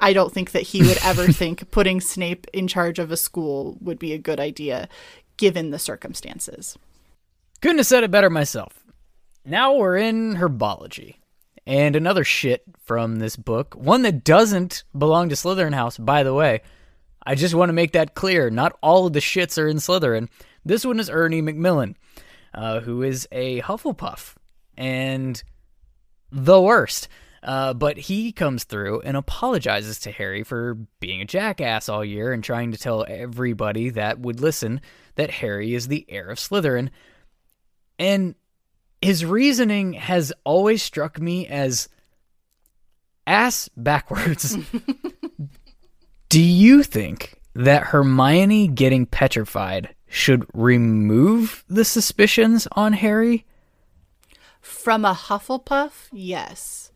[0.00, 3.76] I don't think that he would ever think putting Snape in charge of a school
[3.80, 4.88] would be a good idea
[5.36, 6.78] given the circumstances.
[7.60, 8.84] Couldn't have said it better myself.
[9.44, 11.16] Now we're in herbology.
[11.66, 16.34] And another shit from this book, one that doesn't belong to Slytherin House, by the
[16.34, 16.62] way.
[17.24, 18.50] I just want to make that clear.
[18.50, 20.28] Not all of the shits are in Slytherin.
[20.64, 21.96] This one is Ernie Macmillan,
[22.54, 24.34] uh, who is a Hufflepuff
[24.76, 25.42] and
[26.30, 27.08] the worst.
[27.42, 32.32] Uh, but he comes through and apologizes to Harry for being a jackass all year
[32.32, 34.80] and trying to tell everybody that would listen
[35.16, 36.90] that Harry is the heir of Slytherin.
[37.98, 38.36] And
[39.00, 41.88] his reasoning has always struck me as
[43.26, 44.56] ass backwards.
[46.28, 53.46] Do you think that Hermione getting petrified should remove the suspicions on Harry?
[54.60, 56.92] From a Hufflepuff, yes.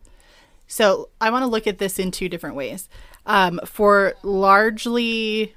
[0.66, 2.90] So I want to look at this in two different ways.
[3.24, 5.54] Um, for largely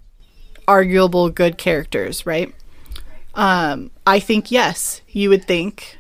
[0.70, 2.56] arguable good characters, right?
[3.36, 5.98] Um, I think yes, you would think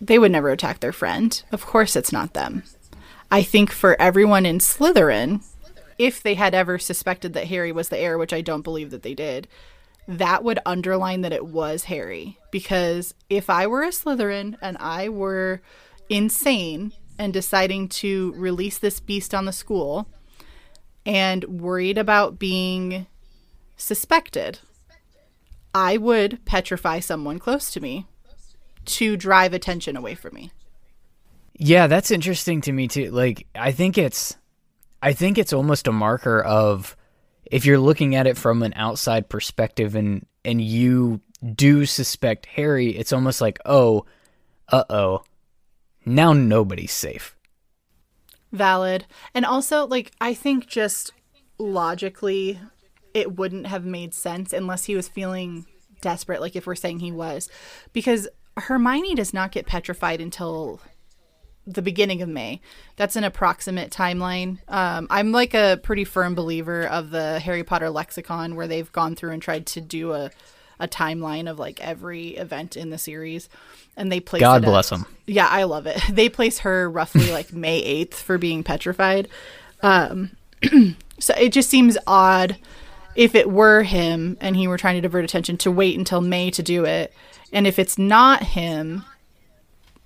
[0.00, 1.40] they would never attack their friend.
[1.52, 2.64] Of course, it's not them.
[3.30, 5.44] I think for everyone in Slytherin,
[5.98, 9.02] if they had ever suspected that Harry was the heir, which I don't believe that
[9.02, 9.46] they did,
[10.08, 12.38] that would underline that it was Harry.
[12.50, 15.62] Because if I were a Slytherin and I were
[16.08, 20.08] insane and deciding to release this beast on the school
[21.06, 23.06] and worried about being
[23.76, 24.58] suspected,
[25.74, 28.06] I would petrify someone close to me
[28.86, 30.50] to drive attention away from me.
[31.56, 33.10] Yeah, that's interesting to me too.
[33.10, 34.36] Like I think it's
[35.02, 36.96] I think it's almost a marker of
[37.50, 41.20] if you're looking at it from an outside perspective and and you
[41.54, 44.06] do suspect Harry, it's almost like, "Oh,
[44.68, 45.24] uh-oh.
[46.06, 47.36] Now nobody's safe."
[48.52, 49.06] Valid.
[49.34, 51.12] And also like I think just
[51.58, 52.58] logically
[53.12, 55.66] it wouldn't have made sense unless he was feeling
[56.00, 57.50] desperate like if we're saying he was
[57.92, 60.80] because Hermione does not get petrified until
[61.74, 62.60] the beginning of May.
[62.96, 64.58] That's an approximate timeline.
[64.68, 69.14] Um, I'm like a pretty firm believer of the Harry Potter lexicon where they've gone
[69.14, 70.30] through and tried to do a,
[70.78, 73.48] a timeline of like every event in the series.
[73.96, 75.06] And they place God bless them.
[75.26, 76.00] Yeah, I love it.
[76.10, 79.28] They place her roughly like May 8th for being petrified.
[79.82, 80.36] Um,
[81.18, 82.56] so it just seems odd
[83.14, 86.50] if it were him and he were trying to divert attention to wait until May
[86.52, 87.12] to do it.
[87.52, 89.04] And if it's not him,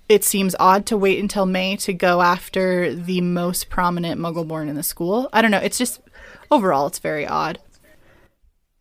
[0.07, 4.69] it seems odd to wait until May to go after the most prominent muggle born
[4.69, 5.29] in the school.
[5.33, 5.57] I don't know.
[5.59, 6.01] It's just
[6.51, 7.59] overall, it's very odd.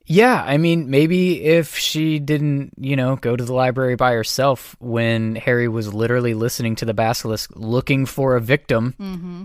[0.07, 4.77] Yeah, I mean, maybe if she didn't, you know, go to the library by herself
[4.79, 9.45] when Harry was literally listening to the basilisk looking for a victim, mm-hmm.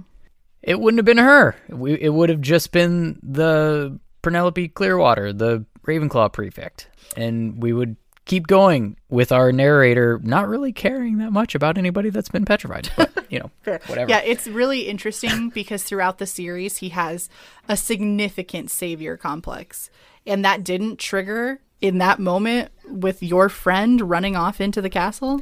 [0.62, 1.56] it wouldn't have been her.
[1.70, 6.89] It would have just been the Penelope Clearwater, the Ravenclaw prefect.
[7.15, 7.96] And we would
[8.30, 12.88] keep going with our narrator not really caring that much about anybody that's been petrified.
[12.96, 13.50] But, you know,
[13.88, 14.08] whatever.
[14.08, 17.28] Yeah, it's really interesting because throughout the series, he has
[17.68, 19.89] a significant savior complex.
[20.28, 25.42] And that didn't trigger in that moment with your friend running off into the castle.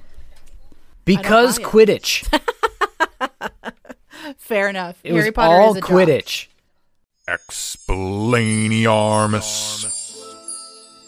[1.03, 1.59] because.
[1.59, 2.25] Quidditch.
[4.37, 4.97] Fair enough.
[5.03, 5.89] It Harry was Potter all is a jock.
[5.89, 6.47] Quidditch.
[7.27, 9.96] Explainiarmus.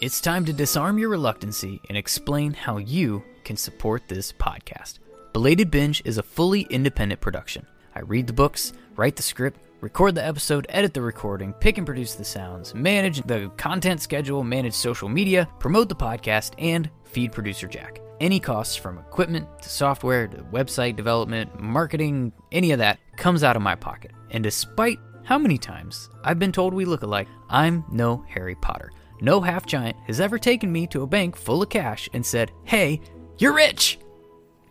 [0.02, 5.00] It's time to disarm your reluctancy and explain how you can support this podcast.
[5.34, 7.68] Belated Binge is a fully independent production.
[7.94, 11.86] I read the books, write the script, record the episode, edit the recording, pick and
[11.86, 17.34] produce the sounds, manage the content schedule, manage social media, promote the podcast, and feed
[17.34, 18.00] producer Jack.
[18.22, 23.58] Any costs from equipment to software to website development, marketing, any of that comes out
[23.58, 24.12] of my pocket.
[24.30, 28.94] And despite how many times I've been told we look alike, I'm no Harry Potter.
[29.21, 32.51] No half giant has ever taken me to a bank full of cash and said,
[32.63, 33.01] Hey,
[33.38, 33.99] you're rich!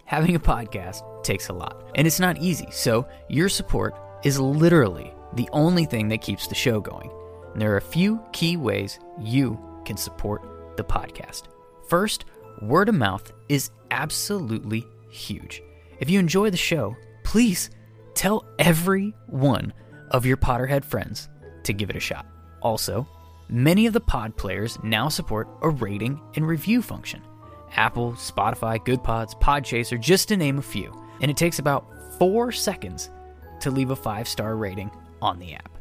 [0.07, 5.13] Having a podcast takes a lot, and it's not easy, so your support is literally
[5.35, 7.11] the only thing that keeps the show going.
[7.53, 11.43] And there are a few key ways you can support the podcast.
[11.89, 12.25] First,
[12.63, 15.63] word of mouth is absolutely huge.
[16.01, 17.69] If you enjoy the show, please
[18.15, 19.75] tell every one
[20.11, 21.29] of your Potterhead friends
[21.65, 22.27] to give it a shot.
[22.63, 23.07] Also,
[23.49, 27.23] many of the pod players now support a rating and review function.
[27.77, 30.93] Apple, Spotify, GoodPods, Podchaser, just to name a few.
[31.21, 31.87] And it takes about
[32.19, 33.11] four seconds
[33.61, 35.79] to leave a five star rating on the app.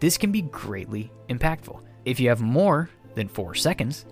[0.00, 1.82] This can be greatly impactful.
[2.04, 4.06] If you have more than four seconds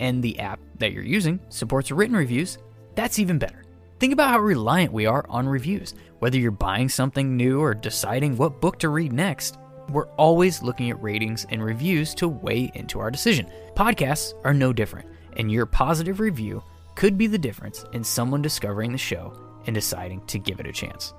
[0.00, 2.58] and the app that you're using supports written reviews,
[2.94, 3.64] that's even better.
[3.98, 5.94] Think about how reliant we are on reviews.
[6.18, 9.58] Whether you're buying something new or deciding what book to read next,
[9.90, 13.50] we're always looking at ratings and reviews to weigh into our decision.
[13.74, 16.62] Podcasts are no different, and your positive review
[16.94, 19.32] could be the difference in someone discovering the show
[19.66, 21.12] and deciding to give it a chance.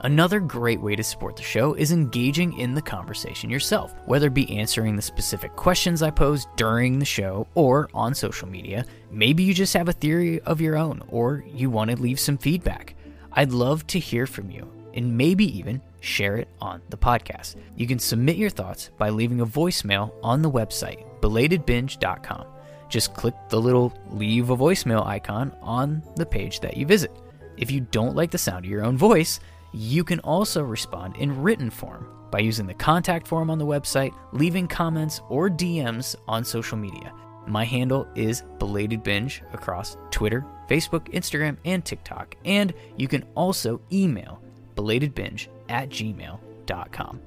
[0.00, 4.34] Another great way to support the show is engaging in the conversation yourself, whether it
[4.34, 8.84] be answering the specific questions I pose during the show or on social media.
[9.12, 12.36] Maybe you just have a theory of your own or you want to leave some
[12.36, 12.96] feedback.
[13.30, 17.56] I'd love to hear from you and maybe even share it on the podcast.
[17.76, 22.44] You can submit your thoughts by leaving a voicemail on the website, belatedbinge.com.
[22.88, 27.10] Just click the little leave a voicemail icon on the page that you visit.
[27.56, 29.40] If you don't like the sound of your own voice,
[29.72, 34.14] You can also respond in written form by using the contact form on the website,
[34.32, 37.12] leaving comments or DMs on social media.
[37.46, 42.36] My handle is Belated Binge across Twitter, Facebook, Instagram, and TikTok.
[42.44, 44.40] And you can also email
[44.76, 47.20] belatedbinge at gmail.com.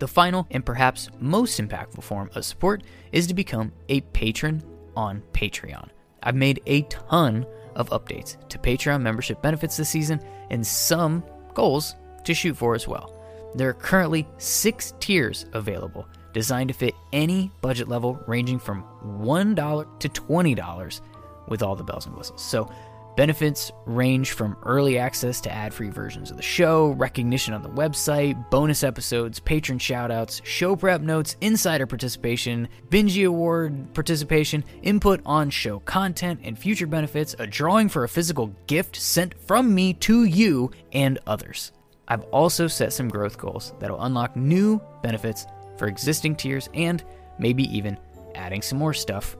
[0.00, 2.82] The final and perhaps most impactful form of support
[3.12, 4.62] is to become a patron
[4.96, 5.88] on Patreon.
[6.22, 10.20] I've made a ton of updates to Patreon membership benefits this season
[10.50, 11.22] and some
[11.54, 13.14] goals to shoot for as well.
[13.54, 18.84] There are currently six tiers available designed to fit any budget level ranging from
[19.20, 21.00] $1 to $20
[21.48, 22.42] with all the bells and whistles.
[22.42, 22.70] So,
[23.16, 27.68] benefits range from early access to ad free versions of the show, recognition on the
[27.68, 35.50] website, bonus episodes, patron shoutouts, show prep notes, insider participation, Binge Award participation, input on
[35.50, 40.24] show content, and future benefits, a drawing for a physical gift sent from me to
[40.24, 41.72] you, and others.
[42.08, 45.46] I've also set some growth goals that'll unlock new benefits
[45.78, 47.02] for existing tiers and
[47.38, 47.98] maybe even
[48.34, 49.36] adding some more stuff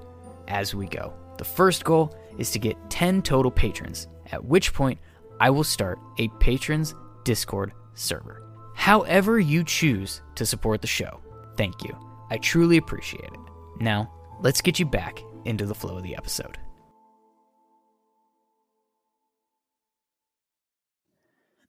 [0.49, 1.12] as we go.
[1.39, 4.99] The first goal is to get 10 total patrons, at which point
[5.41, 8.43] I will start a patrons Discord server.
[8.74, 11.20] However, you choose to support the show,
[11.57, 11.97] thank you.
[12.30, 13.41] I truly appreciate it.
[13.80, 16.59] Now, let's get you back into the flow of the episode.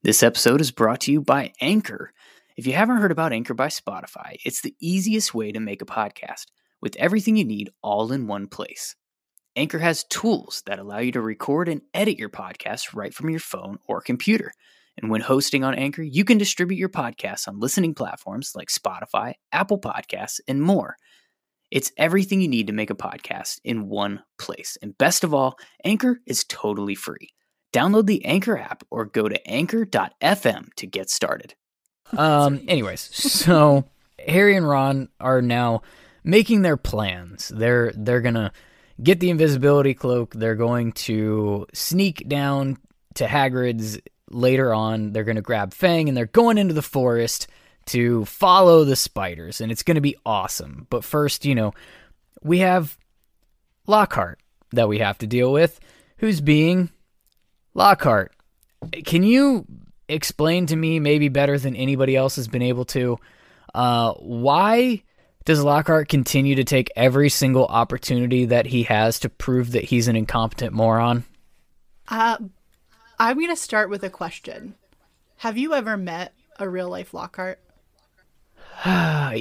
[0.03, 2.13] This episode is brought to you by Anchor.
[2.57, 5.85] If you haven't heard about Anchor by Spotify, it's the easiest way to make a
[5.85, 6.45] podcast
[6.79, 8.95] with everything you need all in one place.
[9.55, 13.39] Anchor has tools that allow you to record and edit your podcast right from your
[13.39, 14.51] phone or computer.
[14.97, 19.35] And when hosting on Anchor, you can distribute your podcasts on listening platforms like Spotify,
[19.51, 20.97] Apple Podcasts, and more.
[21.71, 24.77] It's everything you need to make a podcast in one place.
[24.81, 27.29] And best of all, Anchor is totally free.
[27.73, 31.55] Download the Anchor app or go to anchor.fm to get started.
[32.17, 33.85] Um anyways, so
[34.27, 35.81] Harry and Ron are now
[36.23, 37.51] making their plans.
[37.55, 38.51] They're they're going to
[39.01, 40.33] get the invisibility cloak.
[40.33, 42.77] They're going to sneak down
[43.15, 45.11] to Hagrid's later on.
[45.11, 47.47] They're going to grab Fang and they're going into the forest
[47.87, 50.87] to follow the spiders and it's going to be awesome.
[50.89, 51.73] But first, you know,
[52.41, 52.97] we have
[53.87, 54.39] Lockhart
[54.71, 55.79] that we have to deal with
[56.17, 56.89] who's being
[57.73, 58.33] Lockhart,
[59.05, 59.65] can you
[60.07, 63.17] explain to me, maybe better than anybody else has been able to,
[63.73, 65.03] uh, why
[65.45, 70.07] does Lockhart continue to take every single opportunity that he has to prove that he's
[70.07, 71.23] an incompetent moron?
[72.07, 72.37] Uh,
[73.19, 74.75] I'm going to start with a question.
[75.37, 77.59] Have you ever met a real life Lockhart?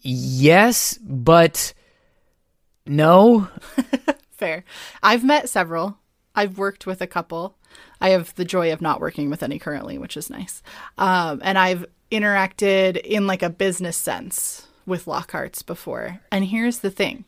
[0.00, 1.74] yes, but
[2.86, 3.48] no.
[4.30, 4.64] Fair.
[5.02, 5.98] I've met several.
[6.34, 7.56] I've worked with a couple.
[8.00, 10.62] I have the joy of not working with any currently, which is nice.
[10.98, 16.20] Um, and I've interacted in like a business sense with Lockharts before.
[16.30, 17.24] And here's the thing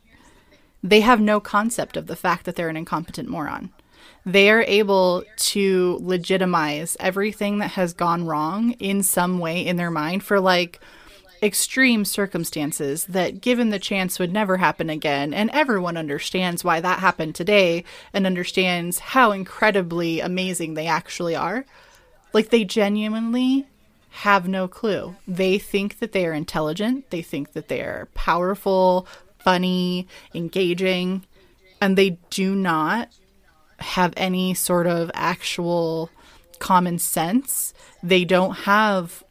[0.82, 3.70] they have no concept of the fact that they're an incompetent moron.
[4.26, 9.90] They are able to legitimize everything that has gone wrong in some way in their
[9.90, 10.80] mind for like
[11.42, 15.34] extreme circumstances that, given the chance, would never happen again.
[15.34, 21.66] And everyone understands why that happened today and understands how incredibly amazing they actually are.
[22.32, 23.66] Like, they genuinely
[24.18, 25.16] have no clue.
[25.26, 29.08] They think that they are intelligent, they think that they are powerful,
[29.38, 31.26] funny, engaging,
[31.80, 33.08] and they do not
[33.80, 36.10] have any sort of actual
[36.60, 37.74] common sense.
[38.02, 39.24] They don't have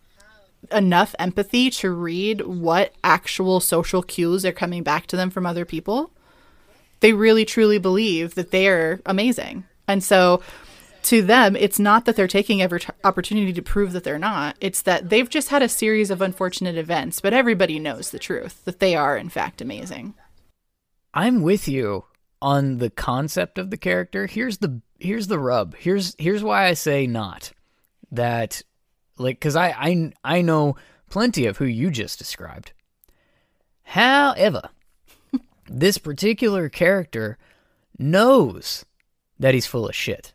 [0.72, 5.66] enough empathy to read what actual social cues are coming back to them from other
[5.66, 6.12] people,
[7.00, 9.64] they really truly believe that they are amazing.
[9.88, 10.42] And so
[11.06, 14.56] to them, it's not that they're taking every t- opportunity to prove that they're not.
[14.62, 18.64] It's that they've just had a series of unfortunate events, but everybody knows the truth
[18.66, 20.14] that they are, in fact, amazing.
[21.14, 22.06] I'm with you
[22.42, 24.26] on the concept of the character.
[24.26, 25.76] Here's the here's the rub.
[25.76, 27.52] Here's here's why I say not
[28.12, 28.62] that
[29.18, 30.76] like because I, I I know
[31.10, 32.74] plenty of who you just described.
[33.84, 34.70] However,
[35.70, 37.38] this particular character
[37.98, 38.86] knows
[39.40, 40.34] that he's full of shit.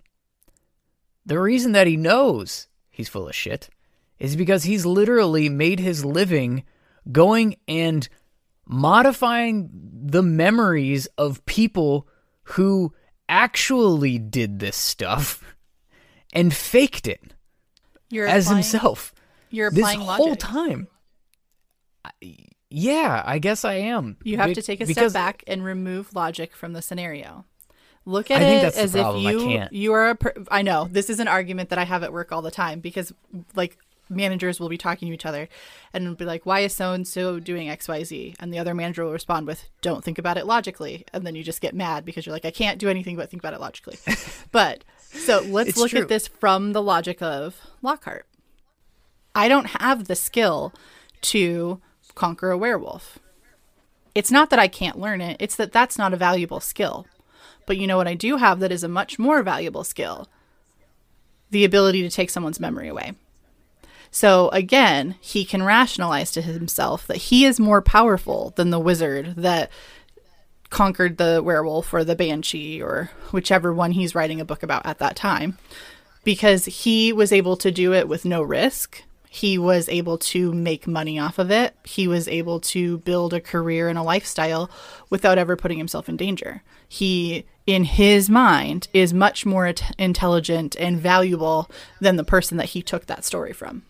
[1.28, 3.68] The reason that he knows he's full of shit
[4.18, 6.64] is because he's literally made his living
[7.12, 8.08] going and
[8.66, 12.08] modifying the memories of people
[12.44, 12.94] who
[13.28, 15.44] actually did this stuff
[16.32, 17.34] and faked it
[18.08, 19.14] you're as applying, himself.
[19.50, 20.38] You're this applying whole logic.
[20.38, 20.88] time.
[22.06, 24.16] I- yeah, I guess I am.
[24.24, 27.44] You have Be- to take a step back and remove logic from the scenario.
[28.08, 31.28] Look at it as if you you are a per- I know this is an
[31.28, 33.12] argument that I have at work all the time because
[33.54, 33.76] like
[34.08, 35.46] managers will be talking to each other
[35.92, 39.12] and be like why is so and so doing xyz and the other manager will
[39.12, 42.32] respond with don't think about it logically and then you just get mad because you're
[42.32, 43.98] like I can't do anything but think about it logically.
[44.52, 46.00] but so let's look true.
[46.00, 48.26] at this from the logic of Lockhart.
[49.34, 50.72] I don't have the skill
[51.22, 51.82] to
[52.14, 53.18] conquer a werewolf.
[54.14, 57.06] It's not that I can't learn it, it's that that's not a valuable skill.
[57.68, 60.26] But you know what I do have that is a much more valuable skill?
[61.50, 63.12] The ability to take someone's memory away.
[64.10, 69.34] So again, he can rationalize to himself that he is more powerful than the wizard
[69.36, 69.70] that
[70.70, 74.98] conquered the werewolf or the banshee or whichever one he's writing a book about at
[74.98, 75.58] that time
[76.24, 79.02] because he was able to do it with no risk.
[79.28, 81.76] He was able to make money off of it.
[81.84, 84.70] He was able to build a career and a lifestyle
[85.10, 86.62] without ever putting himself in danger.
[86.88, 91.70] He, in his mind, is much more int- intelligent and valuable
[92.00, 93.84] than the person that he took that story from.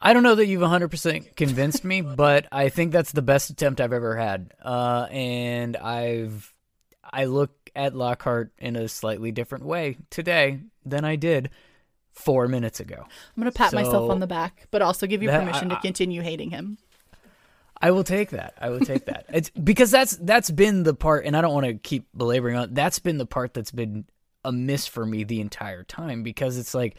[0.00, 3.80] I don't know that you've 100% convinced me, but I think that's the best attempt
[3.80, 4.52] I've ever had.
[4.62, 6.52] Uh, and I've
[7.12, 11.50] I look at Lockhart in a slightly different way today than I did
[12.14, 12.96] 4 minutes ago.
[12.98, 15.74] I'm going to pat myself on the back, but also give you That- permission I-
[15.76, 16.78] to continue hating him.
[17.82, 18.54] I will take that.
[18.58, 19.26] I will take that.
[19.28, 22.72] It's because that's that's been the part and I don't want to keep belaboring on.
[22.72, 24.04] That's been the part that's been
[24.44, 26.96] a miss for me the entire time because it's like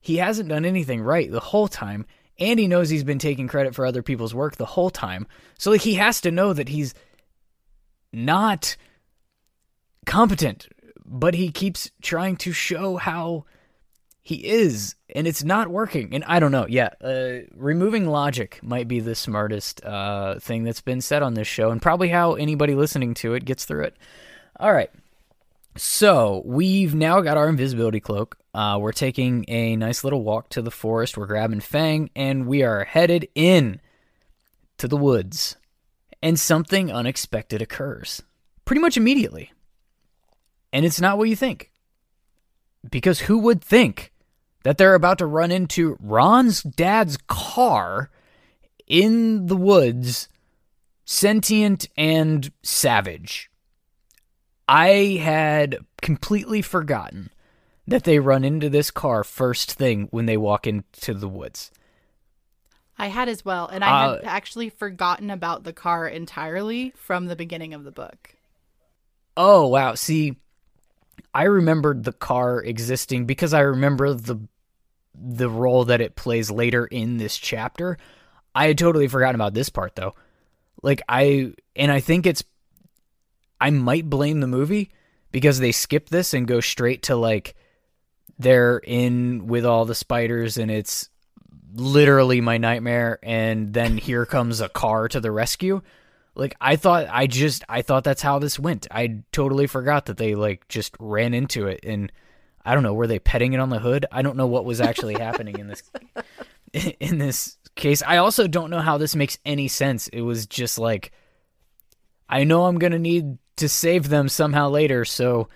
[0.00, 2.04] he hasn't done anything right the whole time
[2.38, 5.26] and he knows he's been taking credit for other people's work the whole time.
[5.58, 6.94] So like he has to know that he's
[8.12, 8.76] not
[10.06, 10.68] competent,
[11.04, 13.46] but he keeps trying to show how
[14.22, 18.86] he is and it's not working and i don't know yeah uh, removing logic might
[18.86, 22.74] be the smartest uh, thing that's been said on this show and probably how anybody
[22.74, 23.96] listening to it gets through it.
[24.60, 24.90] All right
[25.76, 28.36] so we've now got our invisibility cloak.
[28.52, 31.16] Uh, we're taking a nice little walk to the forest.
[31.16, 33.80] We're grabbing fang and we are headed in
[34.78, 35.56] to the woods
[36.22, 38.22] and something unexpected occurs.
[38.64, 39.52] Pretty much immediately.
[40.72, 41.70] And it's not what you think.
[42.88, 44.11] Because who would think
[44.64, 48.10] that they're about to run into Ron's dad's car
[48.86, 50.28] in the woods,
[51.04, 53.50] sentient and savage?
[54.68, 57.30] I had completely forgotten
[57.86, 61.70] that they run into this car first thing when they walk into the woods.
[62.96, 67.26] I had as well, and I had Uh, actually forgotten about the car entirely from
[67.26, 68.36] the beginning of the book.
[69.36, 69.94] Oh, wow.
[69.94, 70.36] See,
[71.34, 74.36] I remembered the car existing because I remember the
[75.14, 77.98] the role that it plays later in this chapter.
[78.54, 80.14] I had totally forgotten about this part though.
[80.82, 82.44] Like I and I think it's
[83.60, 84.90] I might blame the movie
[85.30, 87.54] because they skip this and go straight to like
[88.38, 91.08] they're in with all the spiders and it's
[91.74, 95.80] literally my nightmare and then here comes a car to the rescue.
[96.34, 98.86] Like I thought I just I thought that's how this went.
[98.90, 102.10] I totally forgot that they like just ran into it and
[102.64, 104.06] I don't know, were they petting it on the hood?
[104.12, 105.82] I don't know what was actually happening in this
[107.00, 108.02] in this case.
[108.06, 110.08] I also don't know how this makes any sense.
[110.08, 111.12] It was just like
[112.28, 115.48] I know I'm going to need to save them somehow later, so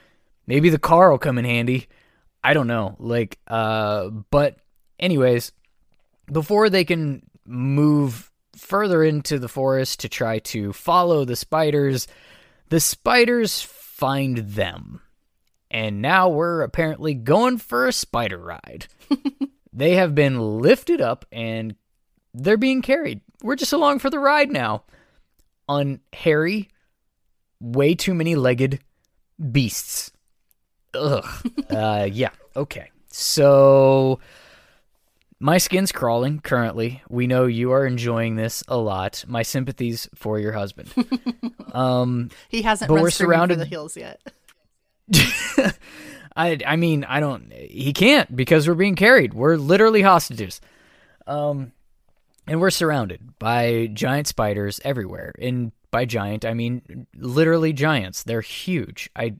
[0.46, 1.88] maybe the car will come in handy.
[2.44, 2.96] I don't know.
[2.98, 4.56] Like uh but
[4.98, 5.52] anyways,
[6.30, 12.08] before they can move further into the forest to try to follow the spiders,
[12.68, 15.00] the spiders find them.
[15.70, 18.86] And now we're apparently going for a spider ride.
[19.72, 21.74] they have been lifted up and
[22.32, 23.20] they're being carried.
[23.42, 24.84] We're just along for the ride now
[25.68, 26.68] on hairy,
[27.60, 28.80] way too many legged
[29.52, 30.12] beasts.
[30.94, 31.26] Ugh.
[31.70, 32.30] uh, yeah.
[32.54, 32.90] Okay.
[33.08, 34.20] So
[35.40, 37.02] my skin's crawling currently.
[37.10, 39.24] We know you are enjoying this a lot.
[39.26, 40.92] My sympathies for your husband.
[41.72, 44.20] um, He hasn't But we're surrounded- the hills yet.
[46.36, 47.52] I I mean I don't.
[47.52, 49.34] He can't because we're being carried.
[49.34, 50.60] We're literally hostages.
[51.26, 51.72] Um,
[52.46, 55.32] and we're surrounded by giant spiders everywhere.
[55.40, 58.22] And by giant, I mean literally giants.
[58.22, 59.10] They're huge.
[59.16, 59.36] I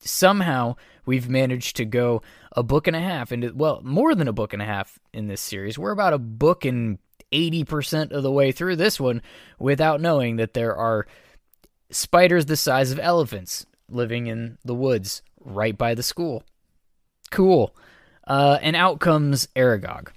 [0.00, 4.32] somehow we've managed to go a book and a half into well more than a
[4.32, 5.78] book and a half in this series.
[5.78, 6.98] We're about a book and
[7.32, 9.22] eighty percent of the way through this one
[9.58, 11.06] without knowing that there are
[11.90, 16.44] spiders the size of elephants living in the woods right by the school.
[17.30, 17.74] Cool.
[18.26, 20.08] Uh, and out comes Aragog,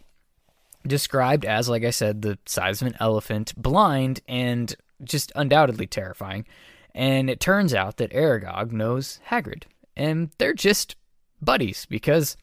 [0.85, 6.45] described as, like I said, the size of an elephant, blind, and just undoubtedly terrifying.
[6.93, 9.63] And it turns out that Aragog knows Hagrid,
[9.95, 10.95] and they're just
[11.41, 12.37] buddies because,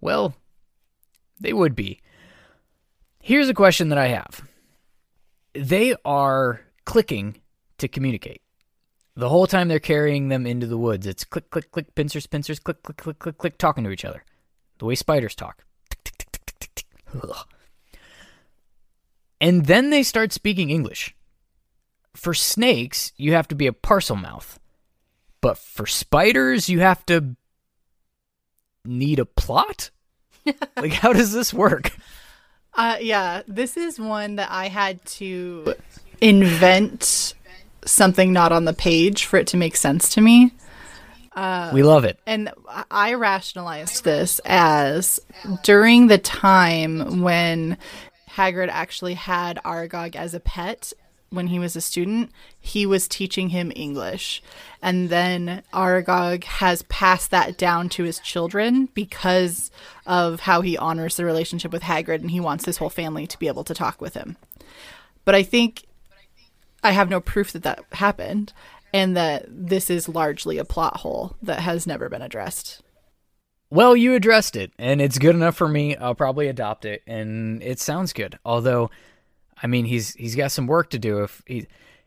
[0.00, 0.34] well,
[1.40, 2.00] they would be.
[3.22, 4.46] Here's a question that I have.
[5.54, 7.40] They are clicking
[7.78, 8.42] to communicate.
[9.18, 12.60] The whole time they're carrying them into the woods, it's click, click, click, pincers, pincers,
[12.60, 14.22] click, click, click, click, click, talking to each other.
[14.78, 15.64] The way spiders talk.
[19.40, 21.16] And then they start speaking English.
[22.14, 24.58] For snakes, you have to be a Parselmouth.
[25.40, 27.34] But for spiders, you have to
[28.84, 29.90] need a plot?
[30.76, 31.90] like, how does this work?
[32.72, 35.74] Uh, yeah, this is one that I had to
[36.20, 37.34] invent
[37.84, 40.52] something not on the page for it to make sense to me.
[41.34, 42.18] Uh, we love it.
[42.26, 42.50] And
[42.90, 45.20] I rationalized this as
[45.62, 47.78] during the time when
[48.30, 50.92] Hagrid actually had Aragog as a pet
[51.30, 54.42] when he was a student, he was teaching him English.
[54.82, 59.70] And then Aragog has passed that down to his children because
[60.06, 63.38] of how he honors the relationship with Hagrid and he wants his whole family to
[63.38, 64.36] be able to talk with him.
[65.24, 65.84] But I think
[66.82, 68.52] I have no proof that that happened
[68.92, 72.82] and that this is largely a plot hole that has never been addressed.
[73.70, 75.94] Well, you addressed it, and it's good enough for me.
[75.94, 78.38] I'll probably adopt it, and it sounds good.
[78.44, 78.90] Although,
[79.62, 81.22] I mean, he's he's got some work to do.
[81.22, 81.66] If he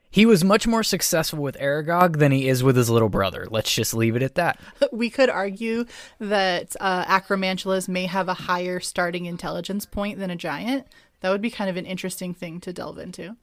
[0.10, 3.48] he was much more successful with Aragog than he is with his little brother.
[3.50, 4.60] Let's just leave it at that.
[4.92, 5.86] We could argue
[6.20, 10.86] that uh, acromantulas may have a higher starting intelligence point than a giant.
[11.22, 13.38] That would be kind of an interesting thing to delve into.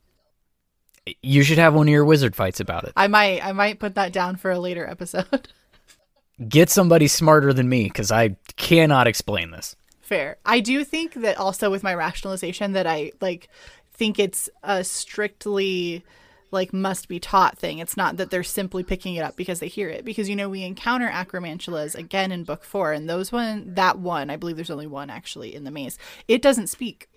[1.23, 2.93] You should have one of your wizard fights about it.
[2.97, 5.49] I might I might put that down for a later episode.
[6.49, 9.75] Get somebody smarter than me, because I cannot explain this.
[10.01, 10.37] Fair.
[10.47, 13.49] I do think that also with my rationalization that I like
[13.93, 16.05] think it's a strictly
[16.51, 17.79] like must be taught thing.
[17.79, 20.05] It's not that they're simply picking it up because they hear it.
[20.05, 24.31] Because you know we encounter acromantulas again in book four, and those one that one
[24.31, 25.99] I believe there's only one actually in the maze.
[26.27, 27.09] It doesn't speak.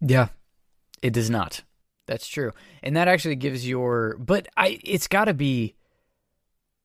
[0.00, 0.28] Yeah,
[1.02, 1.62] it does not.
[2.06, 2.52] That's true,
[2.82, 4.16] and that actually gives your.
[4.18, 5.74] But I, it's got to be.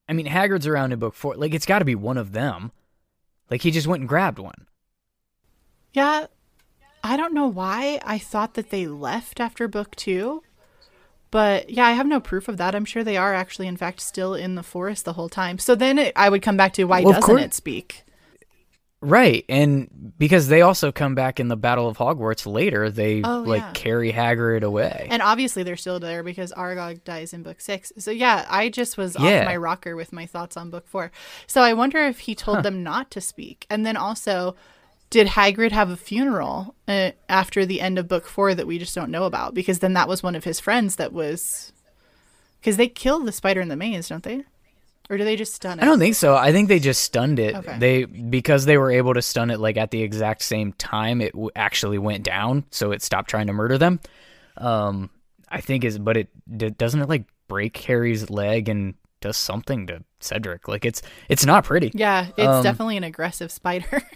[0.09, 1.35] I mean, Hagrid's around in book four.
[1.35, 2.71] Like, it's got to be one of them.
[3.49, 4.67] Like, he just went and grabbed one.
[5.93, 6.25] Yeah,
[7.03, 10.43] I don't know why I thought that they left after book two.
[11.31, 12.75] But yeah, I have no proof of that.
[12.75, 15.57] I'm sure they are actually, in fact, still in the forest the whole time.
[15.59, 18.03] So then it, I would come back to why Well, doesn't it speak?
[19.03, 23.39] Right, and because they also come back in the Battle of Hogwarts later, they Oh,
[23.39, 23.71] like yeah.
[23.73, 25.07] carry Hagrid away.
[25.09, 27.91] And obviously they're still there because Aragog dies in book six.
[27.97, 29.39] So yeah, I just was Yeah.
[29.39, 31.11] off my rocker with my thoughts on book four.
[31.47, 33.65] So I wonder if he told them not to speak.
[33.71, 34.55] And then also,
[35.09, 38.93] did Hagrid have a funeral uh, after the end of book four that we just
[38.93, 39.55] don't know about?
[39.55, 41.73] Because then that was one of his friends that was.
[42.59, 44.43] Because they killed the spider in the maze, don't they?
[45.09, 45.81] Or do they just stun it?
[45.81, 46.35] I don't think so.
[46.35, 47.55] I think they just stunned it.
[47.55, 47.77] Okay.
[47.79, 51.33] They because they were able to stun it like at the exact same time it
[51.33, 53.99] w- actually went down, so it stopped trying to murder them.
[54.57, 55.09] Um,
[55.49, 59.87] I think is, but it d- doesn't it like break Harry's leg and does something
[59.87, 60.67] to Cedric.
[60.69, 61.91] Like it's it's not pretty.
[61.93, 64.01] Yeah, it's Um, definitely an aggressive spider.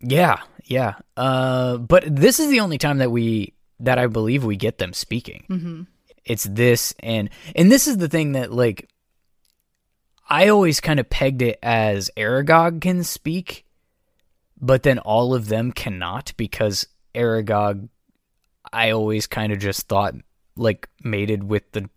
[0.00, 0.94] Yeah, yeah.
[1.16, 4.92] Uh, but this is the only time that we that I believe we get them
[4.92, 5.44] speaking.
[5.48, 5.82] Mm-hmm.
[6.24, 8.88] It's this and and this is the thing that like
[10.28, 13.66] I always kind of pegged it as Aragog can speak,
[14.60, 17.88] but then all of them cannot because Aragog,
[18.72, 20.14] I always kind of just thought
[20.56, 21.88] like mated with the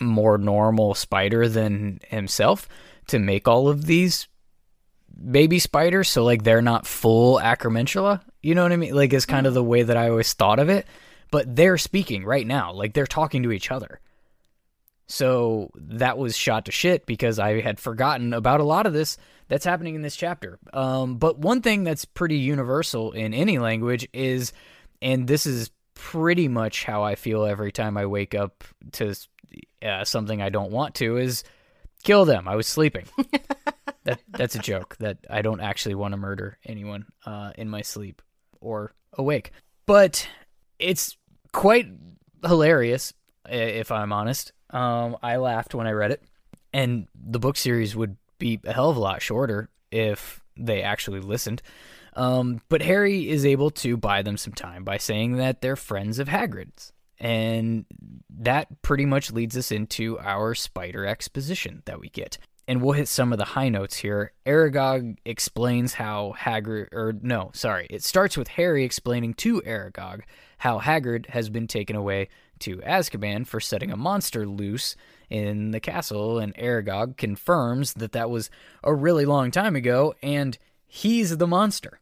[0.00, 2.68] more normal spider than himself
[3.08, 4.28] to make all of these
[5.30, 8.94] baby spiders so like they're not full acromantula you know what i mean?
[8.94, 9.56] Like is kind of mm-hmm.
[9.56, 10.86] the way that i always thought of it
[11.30, 14.00] but they're speaking right now like they're talking to each other
[15.10, 19.16] so that was shot to shit because i had forgotten about a lot of this
[19.48, 20.60] that's happening in this chapter.
[20.72, 24.52] Um, but one thing that's pretty universal in any language is
[25.02, 29.14] and this is pretty much how i feel every time i wake up to
[29.84, 31.42] uh, something i don't want to is
[32.02, 32.48] kill them.
[32.48, 33.06] I was sleeping.
[34.04, 37.82] That that's a joke that I don't actually want to murder anyone uh, in my
[37.82, 38.22] sleep
[38.58, 39.52] or awake.
[39.84, 40.26] But
[40.78, 41.18] it's
[41.52, 41.86] quite
[42.42, 43.12] hilarious,
[43.50, 44.52] if I'm honest.
[44.70, 46.22] Um, I laughed when I read it,
[46.72, 51.20] and the book series would be a hell of a lot shorter if they actually
[51.20, 51.62] listened.
[52.14, 56.18] Um, but Harry is able to buy them some time by saying that they're friends
[56.18, 56.92] of Hagrid's.
[57.18, 57.84] And
[58.30, 62.38] that pretty much leads us into our spider exposition that we get
[62.70, 64.32] and we'll hit some of the high notes here.
[64.46, 70.20] Aragog explains how Hagrid, or no, sorry, it starts with Harry explaining to Aragog
[70.58, 72.28] how Hagrid has been taken away
[72.60, 74.96] to Azkaban for setting a monster loose,
[75.30, 78.50] in the castle, and Aragog confirms that that was
[78.82, 82.00] a really long time ago, and he's the monster.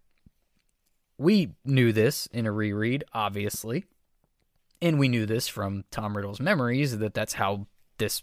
[1.18, 3.84] We knew this in a reread, obviously,
[4.80, 7.66] and we knew this from Tom Riddle's memories that that's how
[7.98, 8.22] this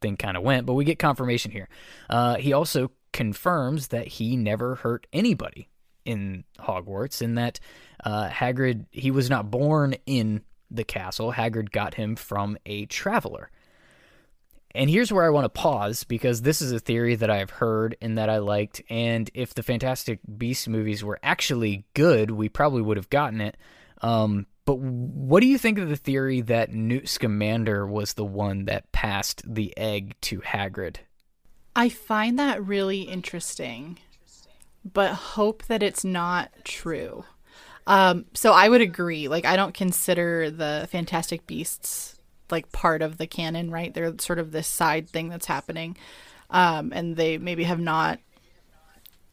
[0.00, 1.68] thing kind of went, but we get confirmation here.
[2.08, 5.68] Uh, he also confirms that he never hurt anybody
[6.04, 7.60] in Hogwarts, and that
[8.04, 11.32] uh, Hagrid he was not born in the castle.
[11.32, 13.50] Hagrid got him from a traveler.
[14.74, 17.96] And here's where I want to pause because this is a theory that I've heard
[18.02, 18.82] and that I liked.
[18.90, 23.56] And if the Fantastic Beasts movies were actually good, we probably would have gotten it.
[24.02, 28.66] Um, but what do you think of the theory that Newt Scamander was the one
[28.66, 30.96] that passed the egg to Hagrid?
[31.74, 33.98] I find that really interesting,
[34.84, 37.24] but hope that it's not true.
[37.86, 39.28] Um, so I would agree.
[39.28, 42.16] Like, I don't consider the Fantastic Beasts
[42.50, 43.92] like part of the canon, right?
[43.92, 45.96] They're sort of this side thing that's happening.
[46.50, 48.20] Um, and they maybe have not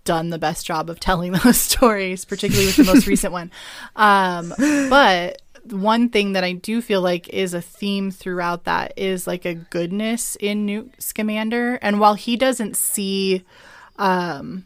[0.04, 3.52] done the best job of telling those stories, particularly with the most recent one.
[3.96, 4.54] Um,
[4.90, 9.46] but one thing that I do feel like is a theme throughout that is like
[9.46, 11.76] a goodness in Newt Scamander.
[11.76, 13.44] And while he doesn't see,
[13.98, 14.66] um,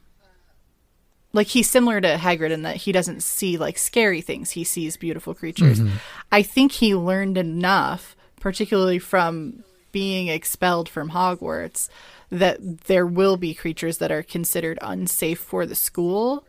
[1.33, 4.97] like he's similar to Hagrid in that he doesn't see like scary things, he sees
[4.97, 5.79] beautiful creatures.
[5.79, 5.97] Mm-hmm.
[6.31, 11.89] I think he learned enough particularly from being expelled from Hogwarts,
[12.29, 16.45] that there will be creatures that are considered unsafe for the school.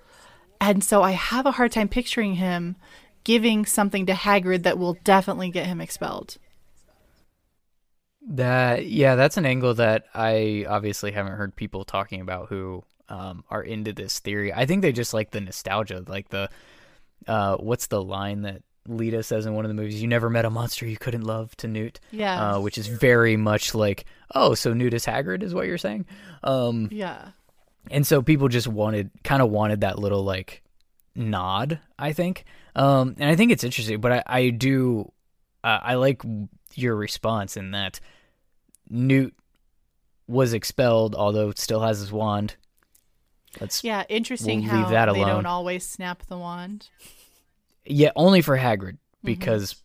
[0.61, 2.77] And so I have a hard time picturing him
[3.25, 6.37] giving something to Hagrid that will definitely get him expelled.
[8.31, 13.45] That yeah, that's an angle that I obviously haven't heard people talking about who um,
[13.51, 14.53] are into this theory.
[14.53, 16.49] I think they just like the nostalgia, like the
[17.27, 20.45] uh, what's the line that Leta says in one of the movies, "You never met
[20.45, 24.55] a monster you couldn't love." To Newt, yeah, uh, which is very much like, "Oh,
[24.55, 26.07] so Newt is Hagrid," is what you're saying.
[26.43, 27.31] Um, yeah,
[27.91, 30.63] and so people just wanted, kind of wanted that little like
[31.15, 32.45] nod, I think,
[32.75, 34.01] um, and I think it's interesting.
[34.01, 35.13] But I, I do,
[35.63, 36.23] uh, I like
[36.75, 38.01] your response in that
[38.89, 39.35] Newt
[40.27, 42.57] was expelled, although still has his wand.
[43.61, 46.89] Let's yeah, interesting we'll how they don't always snap the wand.
[47.85, 49.27] Yeah, only for Hagrid mm-hmm.
[49.27, 49.83] because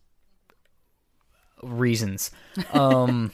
[1.62, 1.78] mm-hmm.
[1.78, 2.30] reasons.
[2.72, 3.32] Um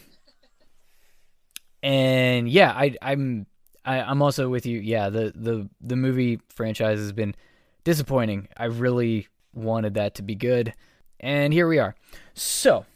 [1.83, 3.47] and yeah, I I'm
[3.85, 4.79] I, I'm also with you.
[4.79, 7.35] Yeah, the the the movie franchise has been
[7.85, 8.49] disappointing.
[8.57, 10.75] I really wanted that to be good.
[11.19, 11.95] And here we are.
[12.35, 12.87] So,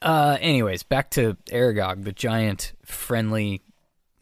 [0.00, 3.62] uh anyways, back to Aragog, the giant friendly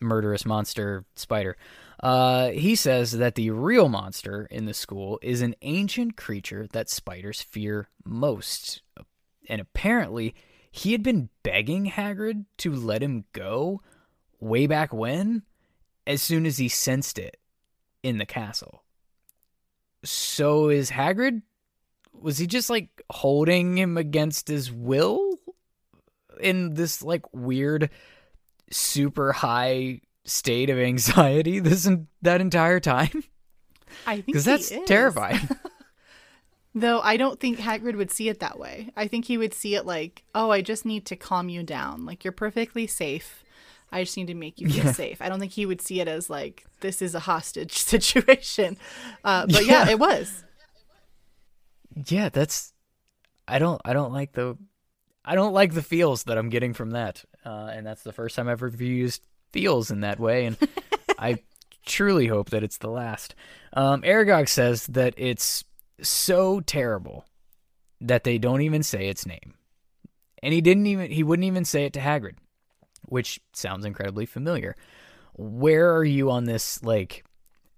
[0.01, 1.57] murderous monster spider.
[2.03, 6.89] Uh, he says that the real monster in the school is an ancient creature that
[6.89, 8.83] spiders fear most.
[9.49, 10.35] And apparently,
[10.71, 13.83] he had been begging Hagrid to let him go
[14.39, 15.43] way back when,
[16.07, 17.37] as soon as he sensed it
[18.03, 18.85] in the castle.
[20.03, 21.43] So is Hagrid?
[22.19, 25.39] Was he just like holding him against his will
[26.41, 27.91] in this like weird,
[28.71, 31.89] super high state of anxiety this
[32.23, 33.25] that entire time?
[34.07, 35.41] I think because that's terrifying.
[36.75, 38.91] Though I don't think Hagrid would see it that way.
[38.97, 42.07] I think he would see it like, "Oh, I just need to calm you down.
[42.07, 43.45] Like you're perfectly safe.
[43.91, 44.93] I just need to make you feel yeah.
[44.93, 48.77] safe." I don't think he would see it as like this is a hostage situation.
[49.25, 49.85] Uh, but yeah.
[49.85, 50.45] yeah, it was.
[52.07, 52.73] Yeah, that's.
[53.49, 53.81] I don't.
[53.85, 54.57] I don't like the.
[55.25, 58.37] I don't like the feels that I'm getting from that, uh, and that's the first
[58.37, 60.57] time I've ever used feels in that way, and
[61.19, 61.39] I
[61.87, 63.35] truly hope that it's the last.
[63.73, 65.65] Um, Aragog says that it's
[66.03, 67.25] so terrible
[68.01, 69.55] that they don't even say its name,
[70.43, 72.37] and he didn't even he wouldn't even say it to Hagrid,
[73.03, 74.77] which sounds incredibly familiar.
[75.35, 77.25] Where are you on this like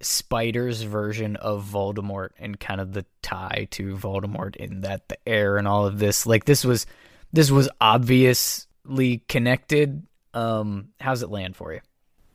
[0.03, 5.57] Spider's version of Voldemort and kind of the tie to Voldemort in that the heir
[5.57, 6.87] and all of this like this was
[7.33, 11.81] this was obviously connected um, how's it land for you?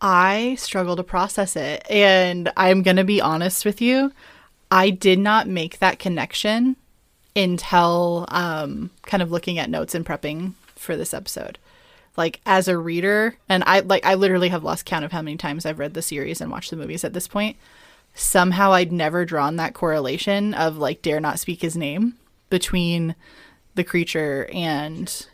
[0.01, 1.85] I struggle to process it.
[1.89, 4.11] And I'm going to be honest with you.
[4.69, 6.75] I did not make that connection
[7.35, 11.57] until um, kind of looking at notes and prepping for this episode.
[12.15, 15.37] Like as a reader, and I like I literally have lost count of how many
[15.37, 17.57] times I've read the series and watched the movies at this point.
[18.15, 22.15] Somehow I'd never drawn that correlation of like dare not speak his name
[22.49, 23.13] between
[23.75, 25.27] the creature and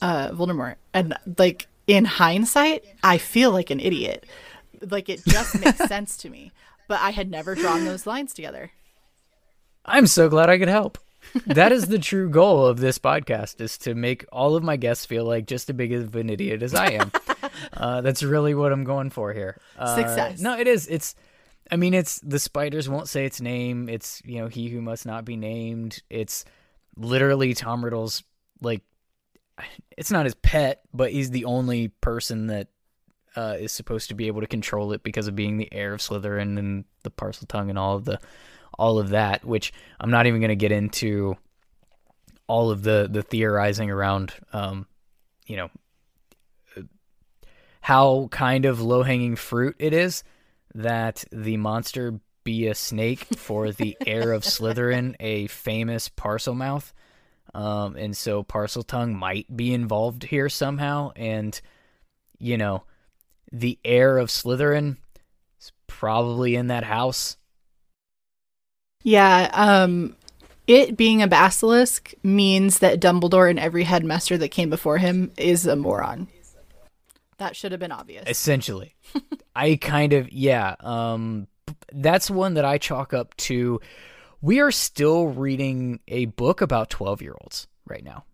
[0.00, 0.76] uh Voldemort.
[0.94, 4.26] And like in hindsight, I feel like an idiot.
[4.80, 6.52] Like it just makes sense to me,
[6.88, 8.72] but I had never drawn those lines together.
[9.84, 10.98] I'm so glad I could help.
[11.46, 15.04] that is the true goal of this podcast is to make all of my guests
[15.04, 17.12] feel like just as big of an idiot as I am.
[17.72, 19.58] uh, that's really what I'm going for here.
[19.78, 20.40] Uh, Success.
[20.40, 20.86] No, it is.
[20.88, 21.14] It's.
[21.70, 23.88] I mean, it's the spiders won't say its name.
[23.88, 26.00] It's you know he who must not be named.
[26.10, 26.44] It's
[26.96, 28.22] literally Tom Riddle's
[28.60, 28.82] like.
[29.96, 32.68] It's not his pet, but he's the only person that
[33.36, 36.00] uh, is supposed to be able to control it because of being the heir of
[36.00, 38.18] Slytherin and the Parseltongue and all of the
[38.78, 41.36] all of that, which I'm not even going to get into
[42.46, 44.86] all of the the theorizing around um
[45.46, 45.68] you know
[47.80, 50.24] how kind of low-hanging fruit it is
[50.74, 56.92] that the monster be a snake for the heir of Slytherin, a famous Parselmouth.
[57.54, 61.12] Um, and so Parseltongue might be involved here somehow.
[61.16, 61.58] And,
[62.38, 62.84] you know,
[63.52, 64.96] the heir of Slytherin
[65.60, 67.36] is probably in that house.
[69.02, 70.16] Yeah, um
[70.66, 75.64] it being a basilisk means that Dumbledore and every headmaster that came before him is
[75.64, 76.26] a moron.
[77.38, 78.24] That should have been obvious.
[78.28, 78.96] Essentially.
[79.56, 81.46] I kind of yeah, um
[81.92, 83.80] that's one that I chalk up to
[84.46, 88.24] we are still reading a book about 12-year-olds right now.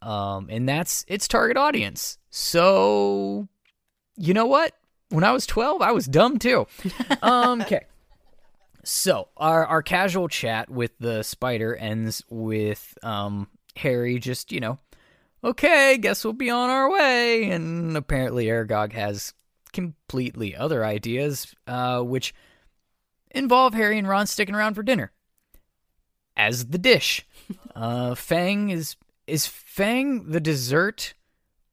[0.00, 2.16] Um and that's its target audience.
[2.30, 3.48] So
[4.16, 4.72] you know what?
[5.10, 6.66] When I was 12, I was dumb too.
[7.22, 7.84] Um okay.
[8.82, 14.78] So our our casual chat with the spider ends with um Harry just, you know,
[15.44, 17.50] okay, guess we'll be on our way.
[17.50, 19.34] And apparently Aragog has
[19.74, 22.34] completely other ideas, uh, which
[23.30, 25.12] involve Harry and Ron sticking around for dinner.
[26.36, 27.26] As the dish.
[27.74, 31.14] Uh Fang is is Fang the dessert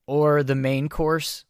[0.07, 1.43] or the main course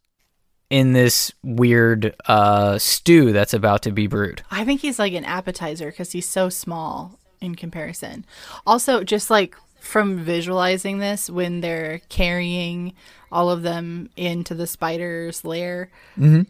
[0.71, 4.41] in this weird uh stew that's about to be brewed?
[4.51, 8.25] I think he's like an appetizer because he's so small in comparison.
[8.65, 12.93] Also, just like from visualizing this when they're carrying
[13.31, 15.89] all of them into the spider's lair,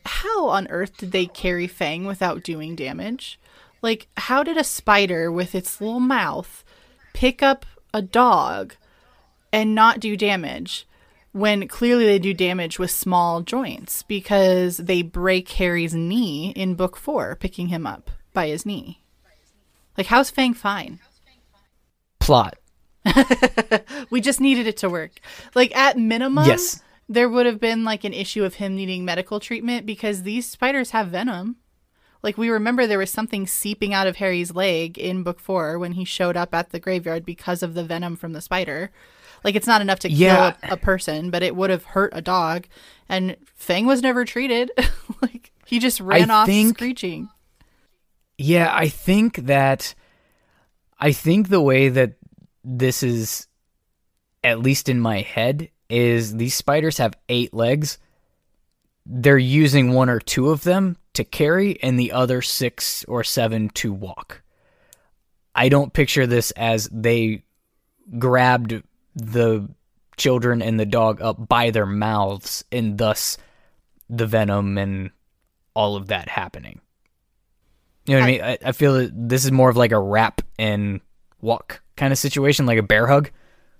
[0.05, 3.39] how on earth did they carry Fang without doing damage?
[3.81, 6.63] Like, how did a spider with its little mouth
[7.13, 8.75] pick up a dog
[9.53, 10.85] and not do damage?
[11.31, 16.97] when clearly they do damage with small joints because they break Harry's knee in book
[16.97, 18.99] four, picking him up by his knee.
[19.95, 20.99] Like, how's Fang fine?
[22.19, 22.57] Plot.
[24.09, 25.19] We just needed it to work.
[25.53, 26.81] Like, at minimum, Yes.
[27.07, 30.89] there would have been like an issue of him needing medical treatment because these spiders
[30.91, 31.57] have venom.
[32.21, 35.93] Like, we remember there was something seeping out of Harry's leg in book four when
[35.93, 38.91] he showed up at the graveyard because of the venom from the spider.
[39.43, 40.51] Like, it's not enough to Yeah.
[40.51, 42.65] kill a, a person, but it would have hurt a dog.
[43.07, 44.69] And Fang was never treated.
[45.21, 47.29] like, he just ran off think- screeching.
[48.37, 49.95] Yeah, I think that
[50.97, 52.13] I think the way that
[52.63, 53.47] this is
[54.43, 57.97] at least in my head is these spiders have 8 legs.
[59.05, 63.69] They're using one or two of them to carry and the other 6 or 7
[63.69, 64.41] to walk.
[65.53, 67.43] I don't picture this as they
[68.17, 68.81] grabbed
[69.15, 69.69] the
[70.17, 73.37] children and the dog up by their mouths and thus
[74.09, 75.11] the venom and
[75.73, 76.79] all of that happening.
[78.05, 78.41] You know what I, mean?
[78.41, 81.01] I, I feel that this is more of like a wrap and
[81.41, 83.29] walk kind of situation, like a bear hug.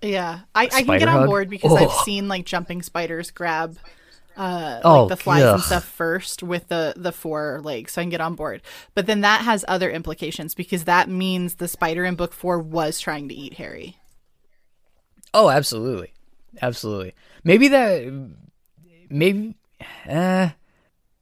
[0.02, 1.26] Yeah, I, I can get on hug?
[1.26, 2.02] board because I've Oh.
[2.04, 3.76] seen like jumping spiders grab
[4.40, 8.04] uh, Oh, like the flies and stuff first with the the four legs, so I
[8.04, 8.62] can get on board.
[8.94, 12.98] But then that has other implications because that means the spider in book four was
[13.00, 13.96] trying to eat Harry.
[15.34, 16.12] Oh, absolutely,
[16.62, 17.14] absolutely.
[17.44, 18.30] Maybe that,
[19.10, 19.56] maybe,
[20.08, 20.48] uh,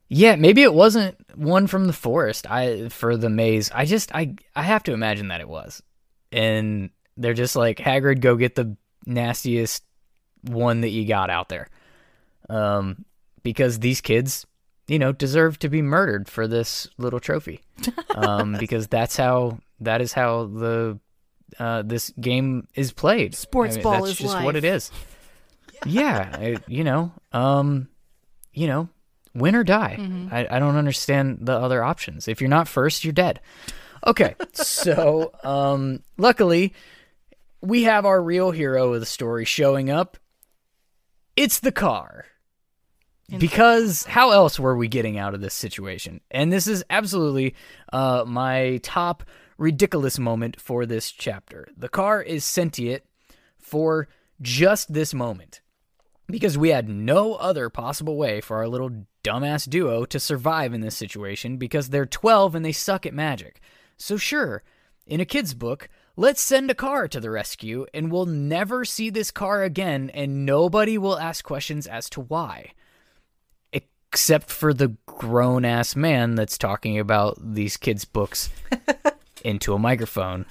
[0.08, 2.48] yeah, maybe it wasn't one from the forest.
[2.48, 3.70] I for the maze.
[3.74, 5.82] I just I I have to imagine that it was,
[6.30, 9.82] and they're just like Hagrid, go get the nastiest
[10.42, 11.68] one that you got out there,
[12.48, 13.04] um,
[13.48, 14.46] because these kids,
[14.88, 17.62] you know, deserve to be murdered for this little trophy,
[18.14, 21.00] um, because that's how that is how the
[21.58, 23.34] uh, this game is played.
[23.34, 24.44] Sports I mean, ball that's is just life.
[24.44, 24.90] what it is.
[25.86, 27.86] Yeah, I, you know, um,
[28.52, 28.88] you know,
[29.32, 29.96] win or die.
[30.00, 30.34] Mm-hmm.
[30.34, 32.26] I, I don't understand the other options.
[32.26, 33.38] If you're not first, you're dead.
[34.04, 36.74] Okay, so um, luckily,
[37.60, 40.16] we have our real hero of the story showing up.
[41.36, 42.24] It's the car.
[43.36, 46.20] Because how else were we getting out of this situation?
[46.30, 47.54] And this is absolutely
[47.92, 49.22] uh, my top
[49.58, 51.68] ridiculous moment for this chapter.
[51.76, 53.02] The car is sentient
[53.58, 54.08] for
[54.40, 55.60] just this moment
[56.26, 60.80] because we had no other possible way for our little dumbass duo to survive in
[60.80, 63.60] this situation because they're 12 and they suck at magic.
[63.96, 64.62] So, sure,
[65.06, 69.10] in a kid's book, let's send a car to the rescue and we'll never see
[69.10, 72.72] this car again and nobody will ask questions as to why.
[74.12, 78.50] Except for the grown ass man that's talking about these kids' books
[79.44, 80.46] into a microphone.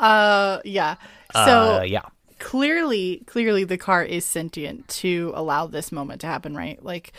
[0.00, 0.96] Uh, yeah.
[1.32, 2.02] So uh, yeah.
[2.38, 6.82] clearly, clearly, the car is sentient to allow this moment to happen, right?
[6.84, 7.12] Like,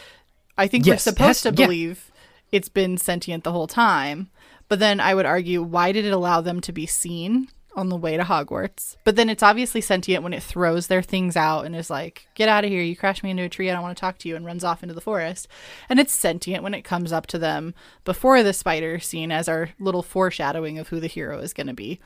[0.58, 1.66] I think we're supposed to yeah.
[1.66, 2.12] believe
[2.52, 4.30] it's been sentient the whole time.
[4.70, 7.48] But then I would argue, why did it allow them to be seen
[7.78, 8.98] on the way to Hogwarts?
[9.06, 12.50] But then it's obviously sentient when it throws their things out and is like, "Get
[12.50, 12.82] out of here!
[12.82, 13.70] You crashed me into a tree.
[13.70, 15.48] I don't want to talk to you," and runs off into the forest.
[15.88, 17.74] And it's sentient when it comes up to them
[18.04, 21.74] before the spider scene, as our little foreshadowing of who the hero is going to
[21.74, 22.00] be.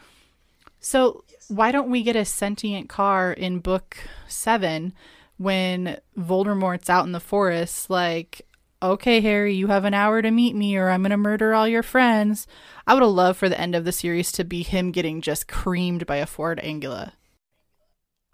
[0.79, 3.97] So why don't we get a sentient car in book
[4.27, 4.93] seven
[5.37, 7.89] when Voldemort's out in the forest?
[7.89, 8.41] Like,
[8.81, 11.83] okay, Harry, you have an hour to meet me, or I'm gonna murder all your
[11.83, 12.47] friends.
[12.87, 15.47] I would have loved for the end of the series to be him getting just
[15.47, 17.13] creamed by a Ford Anglia.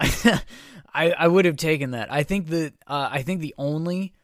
[0.00, 2.12] I, I would have taken that.
[2.12, 4.14] I think that uh, I think the only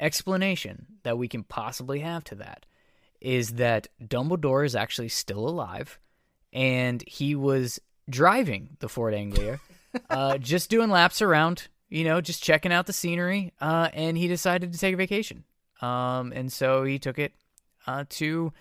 [0.00, 2.66] explanation that we can possibly have to that
[3.20, 5.98] is that Dumbledore is actually still alive,
[6.52, 9.60] and he was driving the Ford Anglia,
[10.10, 14.28] uh, just doing laps around, you know, just checking out the scenery, uh, and he
[14.28, 15.44] decided to take a vacation.
[15.80, 17.32] Um, and so he took it
[17.86, 18.52] uh, to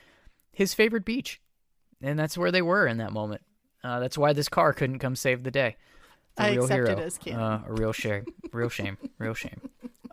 [0.51, 1.39] his favorite beach,
[2.01, 3.41] and that's where they were in that moment.
[3.83, 5.75] Uh, that's why this car couldn't come save the day.
[6.35, 7.01] The I real accept it hero.
[7.01, 7.39] as canon.
[7.39, 8.25] Uh, a real shame.
[8.51, 8.97] Real shame.
[9.17, 9.61] Real shame.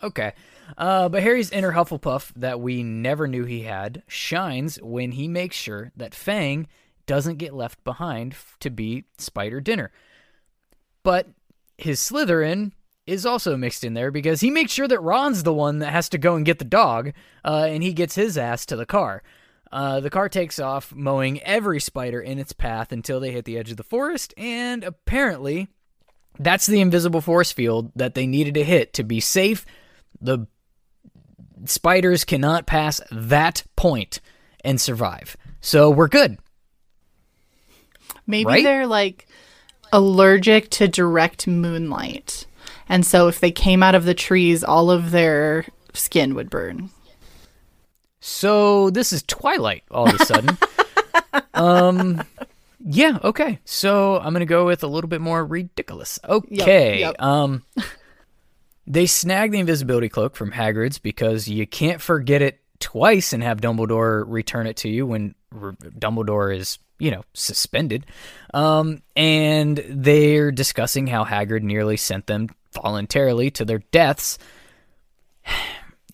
[0.02, 0.32] Okay.
[0.78, 5.56] Uh, but Harry's inner Hufflepuff that we never knew he had shines when he makes
[5.56, 6.66] sure that Fang
[7.06, 9.90] doesn't get left behind to be Spider Dinner.
[11.02, 11.26] But
[11.76, 12.72] his Slytherin
[13.06, 16.08] is also mixed in there because he makes sure that Ron's the one that has
[16.10, 17.12] to go and get the dog,
[17.44, 19.22] uh, and he gets his ass to the car.
[19.72, 23.56] Uh, the car takes off, mowing every spider in its path until they hit the
[23.58, 25.68] edge of the forest, and apparently
[26.38, 29.64] that's the invisible force field that they needed to hit to be safe.
[30.20, 30.46] The
[31.66, 34.20] spiders cannot pass that point
[34.64, 35.36] and survive.
[35.60, 36.38] So we're good.
[38.26, 38.64] Maybe Right?
[38.64, 39.26] they're like
[39.92, 42.46] allergic to direct moonlight.
[42.90, 45.64] And so if they came out of the trees, all of their
[45.94, 46.90] skin would burn.
[48.18, 50.58] So this is Twilight all of a sudden.
[51.54, 52.22] um
[52.84, 53.60] yeah, okay.
[53.64, 56.18] So I'm going to go with a little bit more ridiculous.
[56.28, 57.00] Okay.
[57.00, 57.22] yep.
[57.22, 57.62] Um
[58.88, 63.60] they snag the invisibility cloak from Hagrid's because you can't forget it twice and have
[63.60, 68.04] Dumbledore return it to you when R- Dumbledore is, you know, suspended.
[68.52, 74.38] Um and they're discussing how Hagrid nearly sent them voluntarily to their deaths.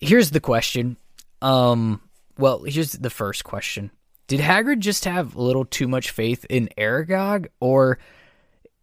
[0.01, 0.97] Here's the question.
[1.41, 2.01] Um,
[2.37, 3.91] well, here's the first question.
[4.27, 7.97] Did Hagrid just have a little too much faith in Aragog, or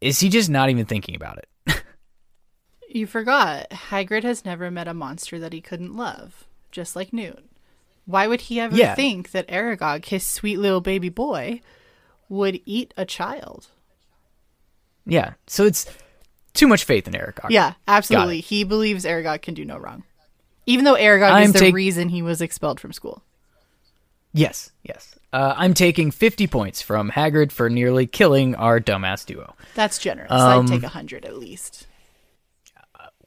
[0.01, 1.49] is he just not even thinking about it?
[2.89, 7.45] You forgot, Hagrid has never met a monster that he couldn't love, just like Newt.
[8.07, 8.95] Why would he ever Yeah.
[8.95, 11.61] think that Aragog, his sweet little baby boy,
[12.29, 13.67] would eat a child?
[15.05, 15.87] Yeah, so it's
[16.55, 17.51] too much faith in Aragog.
[17.51, 18.41] Yeah, absolutely.
[18.41, 20.05] He believes Aragog can do no wrong.
[20.67, 23.23] Even though Aragog I'm is the take- reason he was expelled from school.
[24.33, 25.15] Yes, yes.
[25.33, 29.55] Uh, I'm taking 50 points from Hagrid for nearly killing our dumbass duo.
[29.75, 30.31] That's generous.
[30.31, 31.87] Um, I'd take a hundred at least.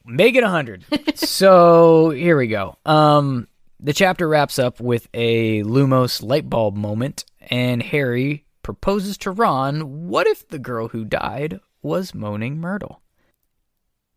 [0.06, 0.86] Make it 100.
[1.16, 2.78] so here we go.
[2.86, 3.48] Um,
[3.80, 10.08] the chapter wraps up with a Lumos light bulb moment, and Harry proposes to Ron
[10.08, 13.02] what if the girl who died was Moaning Myrtle?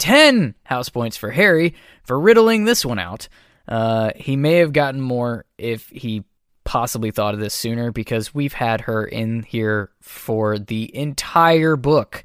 [0.01, 3.29] 10 house points for Harry for riddling this one out.
[3.69, 6.25] Uh, he may have gotten more if he
[6.65, 12.25] possibly thought of this sooner because we've had her in here for the entire book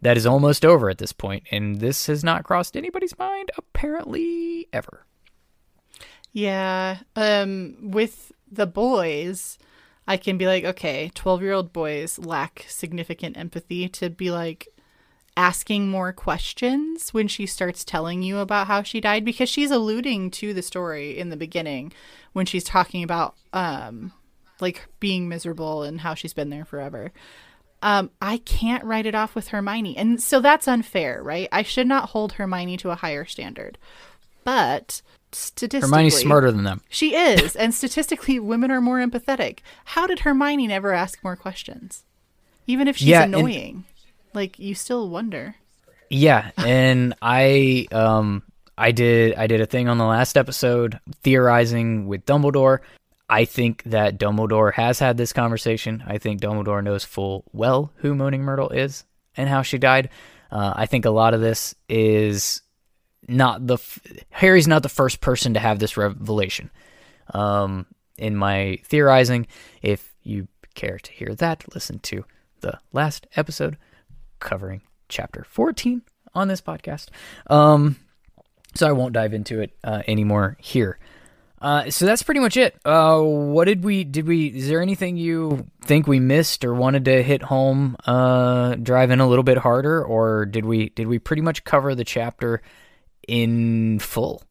[0.00, 4.68] that is almost over at this point, and this has not crossed anybody's mind apparently
[4.72, 5.04] ever.
[6.32, 6.98] Yeah.
[7.16, 9.58] Um, with the boys,
[10.06, 14.68] I can be like, okay, 12 year old boys lack significant empathy to be like
[15.38, 20.32] asking more questions when she starts telling you about how she died because she's alluding
[20.32, 21.92] to the story in the beginning
[22.32, 24.12] when she's talking about, um,
[24.60, 27.12] like being miserable and how she's been there forever.
[27.82, 29.96] Um, I can't write it off with Hermione.
[29.96, 31.48] And so that's unfair, right?
[31.52, 33.78] I should not hold Hermione to a higher standard.
[34.42, 36.80] But statistically, Hermione's smarter than them.
[36.88, 39.60] she is, and statistically, women are more empathetic.
[39.84, 42.02] How did Hermione never ask more questions?
[42.66, 43.84] Even if she's Yeah, and- annoying,
[44.38, 45.56] like you still wonder.
[46.10, 48.42] Yeah, and I um
[48.78, 52.78] I did I did a thing on the last episode theorizing with Dumbledore.
[53.28, 56.02] I think that Dumbledore has had this conversation.
[56.06, 59.04] I think Dumbledore knows full well who Moaning Myrtle is
[59.36, 60.08] and how she died.
[60.50, 62.62] Uh, I think a lot of this is
[63.26, 63.98] not the f-
[64.30, 66.70] Harry's not the first person to have this revelation.
[67.34, 67.84] Um,
[68.16, 69.46] in my theorizing,
[69.82, 72.24] if you care to hear that, listen to
[72.60, 73.76] the last episode
[74.40, 76.02] covering chapter 14
[76.34, 77.08] on this podcast.
[77.48, 77.96] Um,
[78.74, 80.98] so I won't dive into it uh, anymore here.
[81.60, 82.76] Uh, so that's pretty much it.
[82.84, 84.46] Uh, what did we did we?
[84.46, 89.18] Is there anything you think we missed or wanted to hit home, uh, drive in
[89.18, 92.62] a little bit harder, or did we did we pretty much cover the chapter
[93.26, 94.42] in full?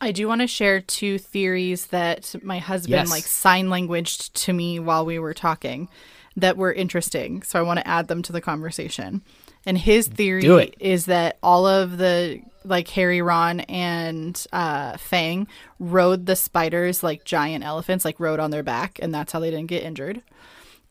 [0.00, 3.10] I do want to share two theories that my husband Yes.
[3.10, 5.88] like sign languaged to me while we were talking
[6.36, 7.42] that were interesting.
[7.42, 9.22] So I want to add them to the conversation.
[9.66, 15.46] And his theory is that all of the like Harry, Ron, and uh, Fang
[15.78, 19.50] rode the spiders like giant elephants, like rode on their back, and that's how they
[19.50, 20.22] didn't get injured.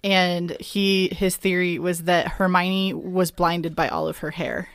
[0.04, 4.70] And he his theory was that Hermione was blinded by all of her hair,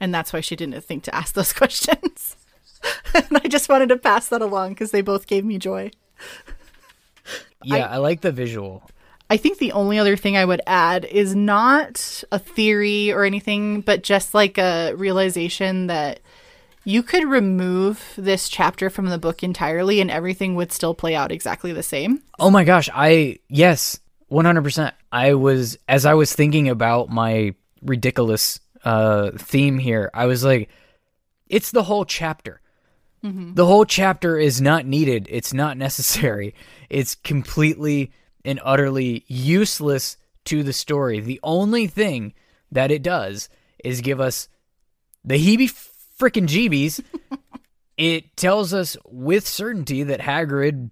[0.00, 2.36] and that's why she didn't think to ask those questions.
[3.14, 5.90] and I just wanted to pass that along because they both gave me joy.
[7.64, 8.82] Yeah, I, like the visual.
[9.30, 13.80] I think the only other thing I would add is not a theory or anything,
[13.80, 16.20] but just like a realization that
[16.84, 21.32] you could remove this chapter from the book entirely and everything would still play out
[21.32, 22.22] exactly the same.
[22.38, 23.98] Oh my gosh, I yes,
[24.30, 24.92] 100%.
[25.10, 30.68] I was as I was thinking about my ridiculous uh theme here, I was like
[31.48, 32.60] it's the whole chapter.
[33.54, 35.26] The whole chapter is not needed.
[35.30, 36.54] It's not necessary.
[36.90, 38.12] It's completely
[38.44, 41.20] and utterly useless to the story.
[41.20, 42.34] The only thing
[42.70, 43.48] that it does
[43.82, 44.48] is give us
[45.24, 45.72] the heebie
[46.20, 47.02] freaking jeebies.
[47.96, 50.90] it tells us with certainty that Hagrid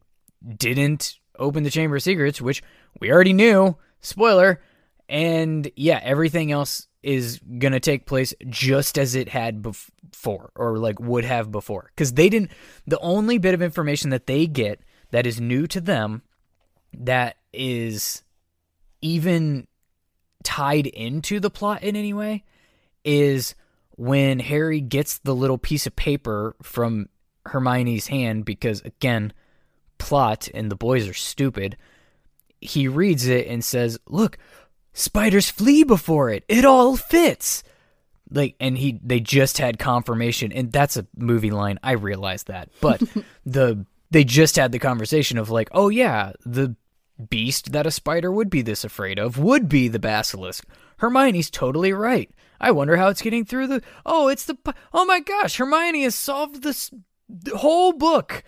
[0.57, 2.62] didn't open the Chamber of Secrets, which
[3.00, 3.76] we already knew.
[4.00, 4.61] Spoiler.
[5.09, 10.78] And yeah, everything else is going to take place just as it had before, or
[10.78, 11.90] like would have before.
[11.94, 12.53] Because they didn't,
[12.86, 14.80] the only bit of information that they get
[15.11, 16.22] that is new to them,
[16.94, 18.22] that is
[19.00, 19.66] even
[20.42, 22.44] tied into the plot in any way,
[23.05, 23.55] is
[23.96, 27.09] when Harry gets the little piece of paper from
[27.46, 29.32] Hermione's hand, because again,
[29.98, 31.76] plot and the boys are stupid.
[32.61, 34.38] He reads it and says, Look,
[34.92, 36.44] spiders flee before it.
[36.48, 37.62] It all fits.
[38.30, 41.78] Like and he they just had confirmation and that's a movie line.
[41.82, 42.70] I realize that.
[42.80, 43.03] But
[43.46, 46.74] the they just had the conversation of like, "Oh yeah, the
[47.30, 50.64] beast that a spider would be this afraid of would be the basilisk."
[50.98, 52.30] Hermione's totally right.
[52.60, 54.56] I wonder how it's getting through the Oh, it's the
[54.92, 56.90] Oh my gosh, Hermione has solved this
[57.54, 58.44] whole book.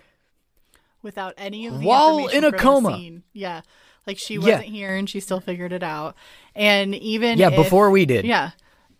[1.02, 2.96] without any of the While information in a coma.
[2.96, 3.22] scene.
[3.32, 3.60] Yeah,
[4.06, 6.14] like she wasn't here and she still figured it out.
[6.54, 8.24] And even Yeah, if- before we did.
[8.24, 8.52] yeah,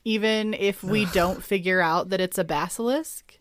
[0.04, 3.38] even if we don't figure out that it's a basilisk,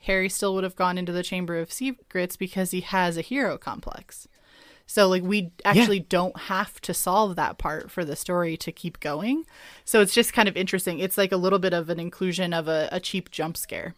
[0.00, 3.58] Harry still would have gone into the Chamber of Secrets because he has a hero
[3.58, 4.28] complex.
[4.86, 9.00] So like we actually don't have to solve that part for the story to keep
[9.00, 9.44] going.
[9.84, 11.00] So it's just kind of interesting.
[11.00, 13.94] It's like a little bit of an inclusion of a, a cheap jump scare.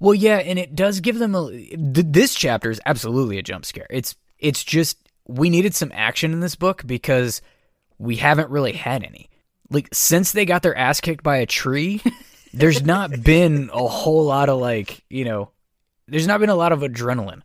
[0.00, 1.50] Well, yeah, and it does give them a.
[1.50, 3.86] Th- this chapter is absolutely a jump scare.
[3.90, 7.40] It's it's just we needed some action in this book because
[7.98, 9.30] we haven't really had any.
[9.70, 12.02] Like since they got their ass kicked by a tree,
[12.52, 15.50] there's not been a whole lot of like you know,
[16.06, 17.42] there's not been a lot of adrenaline.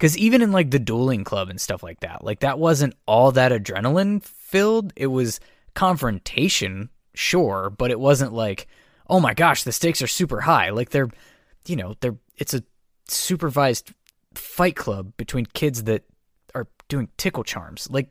[0.00, 3.32] Because even in like the dueling club and stuff like that, like that wasn't all
[3.32, 4.94] that adrenaline filled.
[4.96, 5.40] It was
[5.74, 8.66] confrontation, sure, but it wasn't like,
[9.10, 10.70] oh my gosh, the stakes are super high.
[10.70, 11.10] Like they're
[11.66, 12.64] you know, they're it's a
[13.08, 13.92] supervised
[14.32, 16.04] fight club between kids that
[16.54, 17.86] are doing tickle charms.
[17.90, 18.08] Like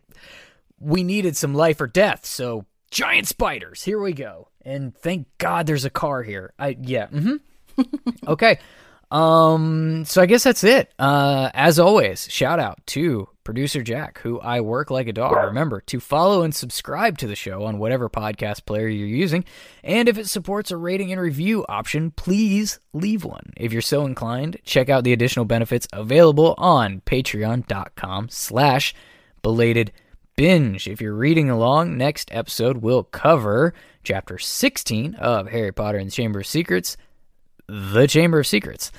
[0.80, 3.82] we needed some life or death, so giant spiders.
[3.82, 4.49] Here we go.
[4.61, 6.53] And thank God there's a car here.
[6.60, 7.07] I yeah.
[7.07, 7.88] Mm-hmm.
[8.28, 8.60] okay.
[9.11, 10.94] Um so I guess that's it.
[10.99, 15.36] Uh as always, shout out to producer Jack, who I work like a dog.
[15.36, 19.44] Remember to follow and subscribe to the show on whatever podcast player you're using.
[19.84, 23.53] And if it supports a rating and review option, please leave one.
[23.57, 28.94] If you're so inclined, check out the additional benefits available on patreon.com slash
[29.41, 29.91] belated
[30.36, 30.88] binge.
[30.88, 33.73] If you're reading along, next episode will cover
[34.03, 36.98] chapter 16 of Harry Potter and the Chamber of Secrets,
[37.70, 38.91] the Chamber of Secrets.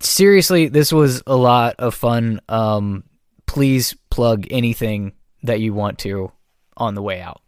[0.00, 2.40] Seriously, this was a lot of fun.
[2.48, 3.04] Um,
[3.46, 5.12] please plug anything
[5.42, 6.32] that you want to
[6.76, 7.40] on the way out.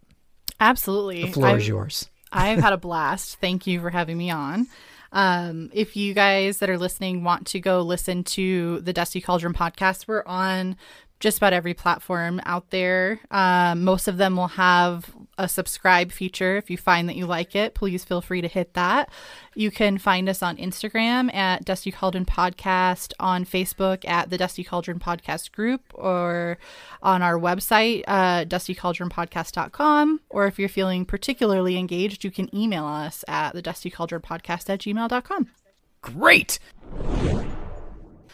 [0.60, 1.22] Absolutely.
[1.24, 2.08] The floor I've- is yours.
[2.32, 3.40] I've had a blast.
[3.40, 4.66] Thank you for having me on.
[5.10, 9.54] Um, if you guys that are listening want to go listen to the Dusty Caldron
[9.54, 10.76] podcast, we're on
[11.20, 13.20] just about every platform out there.
[13.30, 16.56] Um, most of them will have a subscribe feature.
[16.56, 19.10] If you find that you like it, please feel free to hit that.
[19.54, 24.64] You can find us on Instagram at Dusty Caldron Podcast, on Facebook at the Dusty
[24.64, 26.58] Caldron Podcast group, or
[27.02, 30.20] on our website, uh, dustycaldronpodcast.com.
[30.28, 34.70] Or if you're feeling particularly engaged, you can email us at the Dusty Caldron Podcast
[34.70, 35.48] at gmail.com.
[36.00, 36.58] Great!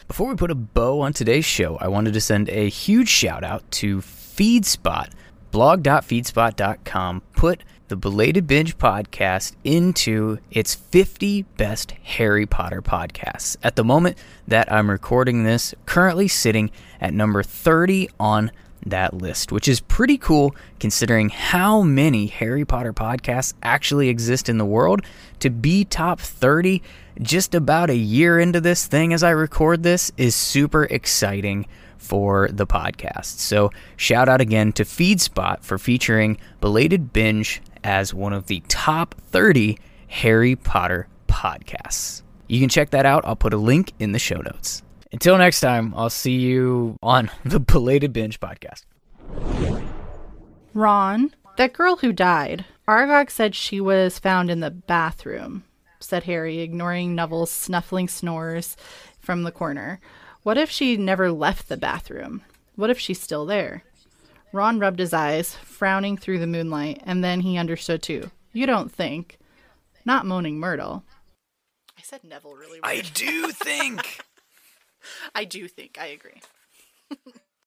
[0.07, 3.43] Before we put a bow on today's show, I wanted to send a huge shout
[3.43, 5.09] out to FeedSpot.
[5.49, 13.57] Blog.feedspot.com put the Belated Binge podcast into its 50 best Harry Potter podcasts.
[13.63, 14.17] At the moment
[14.47, 16.69] that I'm recording this, currently sitting
[17.01, 18.51] at number 30 on
[18.85, 24.57] that list, which is pretty cool considering how many Harry Potter podcasts actually exist in
[24.57, 25.01] the world.
[25.39, 26.81] To be top 30
[27.21, 31.65] just about a year into this thing as I record this is super exciting
[31.97, 33.39] for the podcast.
[33.39, 39.15] So, shout out again to FeedSpot for featuring Belated Binge as one of the top
[39.29, 42.21] 30 Harry Potter podcasts.
[42.47, 43.25] You can check that out.
[43.25, 44.83] I'll put a link in the show notes.
[45.11, 48.83] Until next time, I'll see you on the Belated Binge podcast.
[50.73, 55.63] Ron, that girl who died, Aragog said she was found in the bathroom,
[55.99, 58.75] said Harry, ignoring Neville's snuffling snores
[59.19, 59.99] from the corner.
[60.43, 62.41] What if she never left the bathroom?
[62.75, 63.83] What if she's still there?
[64.51, 68.31] Ron rubbed his eyes, frowning through the moonlight, and then he understood too.
[68.53, 69.37] You don't think.
[70.05, 71.03] Not Moaning Myrtle.
[71.97, 72.83] I said Neville really weird.
[72.83, 74.19] I do think.
[75.33, 75.97] I do think.
[75.99, 76.41] I agree.